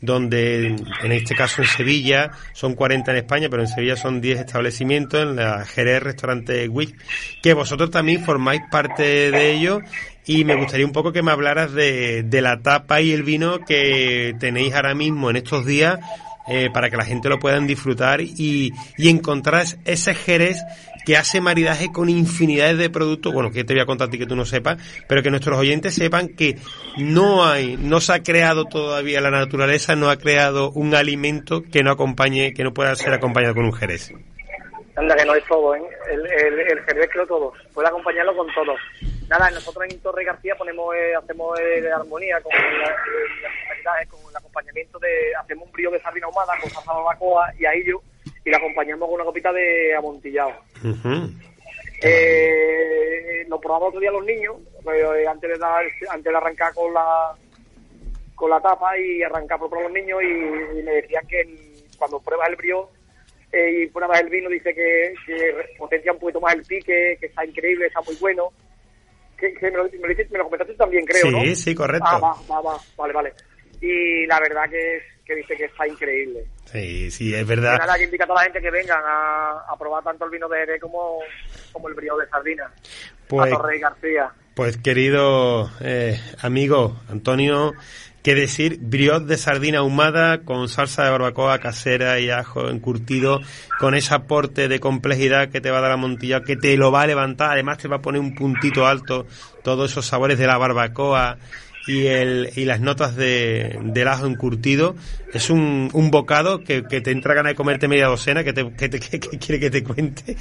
donde 0.00 0.76
en 1.02 1.12
este 1.12 1.34
caso 1.34 1.62
en 1.62 1.68
Sevilla 1.68 2.30
son 2.52 2.74
40 2.74 3.10
en 3.10 3.16
España, 3.18 3.48
pero 3.50 3.62
en 3.62 3.68
Sevilla 3.68 3.96
son 3.96 4.20
10 4.20 4.40
establecimientos, 4.40 5.22
en 5.22 5.36
la 5.36 5.64
Jerez 5.64 6.02
Restaurante 6.02 6.68
Wick, 6.68 6.96
que 7.42 7.54
vosotros 7.54 7.90
también 7.90 8.24
formáis 8.24 8.62
parte 8.70 9.30
de 9.30 9.52
ello 9.52 9.80
y 10.24 10.44
me 10.44 10.54
gustaría 10.54 10.86
un 10.86 10.92
poco 10.92 11.12
que 11.12 11.22
me 11.22 11.32
hablaras 11.32 11.72
de, 11.72 12.22
de 12.22 12.40
la 12.42 12.60
tapa 12.60 13.00
y 13.00 13.12
el 13.12 13.22
vino 13.22 13.58
que 13.64 14.34
tenéis 14.38 14.74
ahora 14.74 14.94
mismo 14.94 15.30
en 15.30 15.36
estos 15.36 15.66
días 15.66 15.98
eh, 16.48 16.70
para 16.72 16.90
que 16.90 16.96
la 16.96 17.04
gente 17.04 17.28
lo 17.28 17.38
puedan 17.38 17.68
disfrutar 17.68 18.20
y, 18.20 18.72
y 18.96 19.08
encontrar 19.08 19.64
ese 19.84 20.14
Jerez 20.14 20.58
que 21.04 21.16
hace 21.16 21.40
maridaje 21.40 21.90
con 21.92 22.08
infinidades 22.08 22.78
de 22.78 22.90
productos, 22.90 23.32
bueno, 23.32 23.50
que 23.50 23.64
te 23.64 23.74
voy 23.74 23.82
a 23.82 23.86
contar 23.86 24.08
a 24.08 24.10
ti 24.10 24.18
que 24.18 24.26
tú 24.26 24.36
no 24.36 24.44
sepas, 24.44 24.78
pero 25.08 25.22
que 25.22 25.30
nuestros 25.30 25.58
oyentes 25.58 25.94
sepan 25.94 26.28
que 26.28 26.56
no 26.98 27.44
hay, 27.44 27.76
no 27.76 28.00
se 28.00 28.12
ha 28.12 28.22
creado 28.22 28.64
todavía 28.64 29.20
la 29.20 29.30
naturaleza, 29.30 29.96
no 29.96 30.10
ha 30.10 30.16
creado 30.16 30.70
un 30.70 30.94
alimento 30.94 31.62
que 31.62 31.82
no 31.82 31.90
acompañe, 31.90 32.54
que 32.54 32.64
no 32.64 32.72
pueda 32.72 32.94
ser 32.96 33.12
acompañado 33.12 33.54
con 33.54 33.64
un 33.64 33.72
jerez. 33.72 34.12
Anda, 34.94 35.16
que 35.16 35.24
no 35.24 35.34
es 35.34 35.44
todo, 35.46 35.74
¿eh? 35.74 35.82
El, 36.10 36.84
jerez 36.84 37.08
creo 37.10 37.26
todo, 37.26 37.52
puede 37.72 37.88
acompañarlo 37.88 38.36
con 38.36 38.46
todo 38.54 38.74
nada, 39.32 39.50
nosotros 39.50 39.84
en 39.88 39.98
Torre 40.00 40.24
García 40.24 40.54
ponemos, 40.56 40.94
eh, 40.94 41.14
hacemos 41.14 41.58
eh, 41.58 41.90
armonía 41.90 42.38
con, 42.42 42.52
la, 42.52 44.06
con 44.06 44.20
el 44.28 44.36
acompañamiento 44.36 44.98
de, 44.98 45.34
hacemos 45.40 45.66
un 45.66 45.72
brío 45.72 45.90
de 45.90 46.00
sardina 46.00 46.26
ahumada 46.26 46.52
con 46.60 46.70
salsa 46.70 46.92
barbacoa 46.92 47.52
y 47.58 47.64
ahí 47.64 47.82
yo 47.86 48.02
y 48.44 48.50
la 48.50 48.56
acompañamos 48.56 49.06
con 49.06 49.14
una 49.14 49.24
copita 49.24 49.52
de 49.52 49.94
amontillado. 49.94 50.52
eh, 52.02 53.44
lo 53.48 53.60
probamos 53.60 53.88
otro 53.88 54.00
día 54.00 54.10
los 54.10 54.24
niños, 54.24 54.56
eh, 54.92 55.26
antes 55.26 55.50
de 55.50 55.58
dar, 55.58 55.84
antes 56.10 56.32
de 56.32 56.36
arrancar 56.36 56.74
con 56.74 56.92
la 56.92 57.34
con 58.34 58.50
la 58.50 58.60
tapa 58.60 58.98
y 58.98 59.22
arrancar 59.22 59.58
por 59.58 59.80
los 59.80 59.92
niños 59.92 60.20
y, 60.22 60.82
me 60.82 60.92
decían 60.92 61.24
que 61.28 61.46
cuando 61.96 62.18
pruebas 62.18 62.48
el 62.48 62.56
brío 62.56 62.88
eh, 63.52 63.82
y 63.82 63.86
pruebas 63.86 64.20
el 64.20 64.30
vino 64.30 64.48
dice 64.48 64.74
que, 64.74 65.14
que, 65.24 65.54
potencia 65.78 66.12
un 66.12 66.18
poquito 66.18 66.40
más 66.40 66.54
el 66.54 66.64
pique, 66.64 67.16
que 67.20 67.26
está 67.26 67.44
increíble, 67.44 67.86
está 67.86 68.00
muy 68.00 68.16
bueno. 68.16 68.50
Que, 69.36 69.54
me, 69.60 69.70
lo, 69.70 69.84
me, 69.84 70.38
lo, 70.38 70.44
comentaste 70.44 70.74
también, 70.74 71.04
creo, 71.04 71.22
sí, 71.22 71.30
¿no? 71.30 71.40
Sí, 71.42 71.54
sí, 71.54 71.74
correcto. 71.74 72.08
Ah, 72.08 72.18
va, 72.18 72.34
va, 72.50 72.60
va, 72.62 72.80
vale, 72.96 73.12
vale. 73.12 73.32
Y 73.80 74.26
la 74.26 74.40
verdad 74.40 74.70
que 74.70 74.96
es 74.96 75.02
que 75.24 75.36
dice 75.36 75.56
que 75.56 75.64
está 75.64 75.86
increíble. 75.86 76.44
Sí, 76.64 77.10
sí, 77.10 77.34
es 77.34 77.46
verdad. 77.46 77.78
Nada, 77.78 77.96
que 77.96 78.04
invita 78.04 78.24
a 78.24 78.26
toda 78.26 78.40
la 78.40 78.44
gente 78.44 78.60
que 78.60 78.70
vengan 78.70 79.02
a, 79.04 79.64
a 79.68 79.76
probar 79.78 80.02
tanto 80.02 80.24
el 80.24 80.30
vino 80.30 80.48
de 80.48 80.58
Jerez 80.58 80.80
como, 80.80 81.20
como 81.72 81.88
el 81.88 81.94
brío 81.94 82.16
de 82.16 82.28
sardina. 82.28 82.70
Pues, 83.28 83.52
a 83.52 83.56
Torre 83.56 83.78
García. 83.78 84.32
Pues 84.54 84.76
querido 84.76 85.70
eh, 85.80 86.20
amigo 86.42 87.00
Antonio, 87.08 87.72
qué 88.22 88.34
decir, 88.34 88.78
briot 88.80 89.24
de 89.24 89.38
sardina 89.38 89.78
ahumada 89.78 90.42
con 90.42 90.68
salsa 90.68 91.04
de 91.04 91.10
barbacoa 91.10 91.58
casera 91.58 92.20
y 92.20 92.28
ajo 92.28 92.68
encurtido, 92.68 93.40
con 93.80 93.94
ese 93.94 94.14
aporte 94.14 94.68
de 94.68 94.78
complejidad 94.78 95.48
que 95.48 95.62
te 95.62 95.70
va 95.70 95.78
a 95.78 95.80
dar 95.80 95.90
la 95.92 95.96
montilla, 95.96 96.42
que 96.42 96.56
te 96.56 96.76
lo 96.76 96.92
va 96.92 97.02
a 97.02 97.06
levantar, 97.06 97.52
además 97.52 97.78
te 97.78 97.88
va 97.88 97.96
a 97.96 98.02
poner 98.02 98.20
un 98.20 98.34
puntito 98.34 98.86
alto 98.86 99.26
todos 99.62 99.90
esos 99.90 100.04
sabores 100.04 100.38
de 100.38 100.46
la 100.46 100.58
barbacoa 100.58 101.38
y, 101.86 102.06
el, 102.06 102.50
y 102.54 102.64
las 102.64 102.80
notas 102.80 103.16
de, 103.16 103.78
del 103.82 104.08
ajo 104.08 104.26
encurtido. 104.26 104.94
Es 105.32 105.50
un, 105.50 105.88
un 105.92 106.10
bocado 106.10 106.62
que, 106.62 106.84
que 106.84 107.00
te 107.00 107.10
entra 107.10 107.34
ganas 107.34 107.52
de 107.52 107.54
comerte 107.56 107.88
media 107.88 108.06
docena, 108.06 108.44
que, 108.44 108.52
te, 108.52 108.70
que, 108.74 108.88
te, 108.88 109.00
que, 109.20 109.38
quiere 109.38 109.60
que 109.60 109.70
te 109.70 109.82
cuente. 109.82 110.36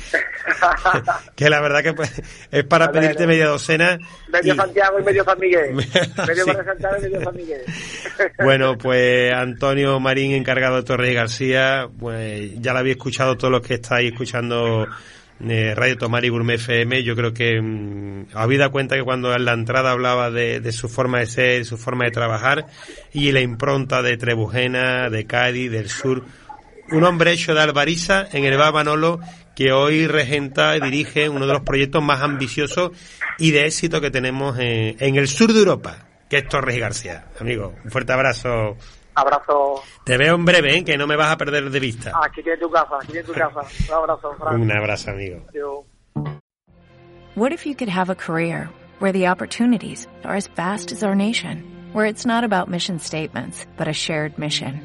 que 1.35 1.49
la 1.49 1.61
verdad 1.61 1.81
que 1.81 1.93
pues, 1.93 2.21
es 2.51 2.63
para 2.65 2.91
pedirte 2.91 3.25
media 3.25 3.47
docena. 3.47 3.99
Medio 4.27 4.55
Santiago 4.55 4.99
y 4.99 5.03
medio 5.03 5.23
San 5.23 5.39
Miguel. 5.39 5.73
medio 6.27 6.45
sí. 6.45 6.51
Santiago 6.51 6.95
y 6.97 7.01
medio 7.01 7.21
San 7.21 7.35
Miguel. 7.35 7.61
bueno, 8.43 8.77
pues 8.77 9.31
Antonio 9.33 9.99
Marín, 9.99 10.33
encargado 10.33 10.77
de 10.77 10.83
Torres 10.83 11.15
García, 11.15 11.87
pues 11.99 12.51
ya 12.59 12.73
lo 12.73 12.79
había 12.79 12.93
escuchado 12.93 13.37
todos 13.37 13.51
los 13.51 13.61
que 13.61 13.75
estáis 13.75 14.11
escuchando 14.11 14.87
Radio 15.75 15.97
Tomar 15.97 16.25
y 16.25 16.29
Gourmet 16.29 16.55
FM, 16.55 17.03
yo 17.03 17.15
creo 17.15 17.33
que 17.33 17.61
mmm, 17.61 18.27
habéis 18.33 18.59
dado 18.59 18.71
cuenta 18.71 18.95
que 18.95 19.03
cuando 19.03 19.33
en 19.33 19.45
la 19.45 19.53
entrada 19.53 19.91
hablaba 19.91 20.29
de, 20.31 20.59
de, 20.59 20.71
su 20.71 20.89
forma 20.89 21.19
de 21.19 21.25
ser, 21.25 21.65
su 21.65 21.77
forma 21.77 22.05
de 22.05 22.11
trabajar 22.11 22.67
y 23.13 23.31
la 23.31 23.41
impronta 23.41 24.01
de 24.01 24.17
Trebujena, 24.17 25.09
de 25.09 25.25
Cádiz, 25.25 25.71
del 25.71 25.89
sur, 25.89 26.23
un 26.91 27.03
hombre 27.03 27.31
hecho 27.31 27.53
de 27.53 27.61
Alvariza 27.61 28.27
en 28.31 28.45
el 28.45 28.57
Bar 28.57 28.73
Manolo 28.73 29.19
que 29.55 29.71
hoy 29.71 30.07
regenta 30.07 30.77
y 30.77 30.81
dirige 30.81 31.29
uno 31.29 31.45
de 31.47 31.53
los 31.53 31.61
proyectos 31.63 32.03
más 32.03 32.21
ambiciosos 32.21 32.91
y 33.37 33.51
de 33.51 33.65
éxito 33.65 34.01
que 34.01 34.11
tenemos 34.11 34.57
en, 34.59 34.95
en 34.99 35.15
el 35.15 35.27
sur 35.27 35.51
de 35.53 35.59
Europa, 35.59 36.05
que 36.29 36.37
es 36.37 36.47
Torres 36.47 36.77
García. 36.77 37.25
Amigo, 37.39 37.75
un 37.83 37.91
fuerte 37.91 38.13
abrazo. 38.13 38.77
Abrazo. 39.15 39.81
Te 40.05 40.17
veo 40.17 40.35
en 40.35 40.45
breve, 40.45 40.77
¿eh? 40.77 40.83
que 40.85 40.97
no 40.97 41.07
me 41.07 41.15
vas 41.15 41.31
a 41.31 41.37
perder 41.37 41.69
de 41.69 41.79
vista. 41.79 42.11
Aquí 42.23 42.41
tienes 42.41 42.59
tu 42.59 42.69
casa, 42.69 42.97
aquí 42.97 43.11
tienes 43.11 43.25
tu 43.25 43.33
casa. 43.33 43.61
Un 43.89 43.93
abrazo, 43.93 44.35
Frank. 44.37 44.61
Un 44.61 44.71
abrazo, 44.71 45.11
amigo. 45.11 45.41
Yo. 45.53 45.85
What 47.35 47.53
if 47.53 47.65
you 47.65 47.75
could 47.75 47.89
have 47.89 48.09
a 48.09 48.15
career 48.15 48.69
where 48.99 49.11
the 49.13 49.27
opportunities 49.27 50.07
are 50.23 50.35
as 50.35 50.47
vast 50.47 50.91
as 50.91 51.03
our 51.03 51.15
nation, 51.15 51.63
where 51.93 52.05
it's 52.05 52.25
not 52.25 52.43
about 52.43 52.69
mission 52.69 52.99
statements, 52.99 53.65
but 53.77 53.87
a 53.87 53.93
shared 53.93 54.37
mission? 54.37 54.81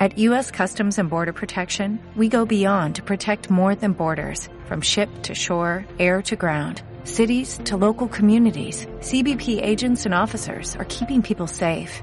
At 0.00 0.18
U.S. 0.18 0.50
Customs 0.50 0.98
and 0.98 1.08
Border 1.08 1.32
Protection, 1.32 2.00
we 2.16 2.28
go 2.28 2.44
beyond 2.44 2.96
to 2.96 3.02
protect 3.02 3.48
more 3.48 3.76
than 3.76 3.92
borders, 3.92 4.48
from 4.66 4.80
ship 4.80 5.08
to 5.22 5.34
shore, 5.34 5.86
air 6.00 6.20
to 6.22 6.34
ground. 6.34 6.82
Cities 7.04 7.60
to 7.64 7.76
local 7.76 8.08
communities, 8.08 8.86
CBP 9.00 9.62
agents 9.62 10.04
and 10.04 10.14
officers 10.14 10.74
are 10.76 10.86
keeping 10.86 11.22
people 11.22 11.46
safe. 11.46 12.02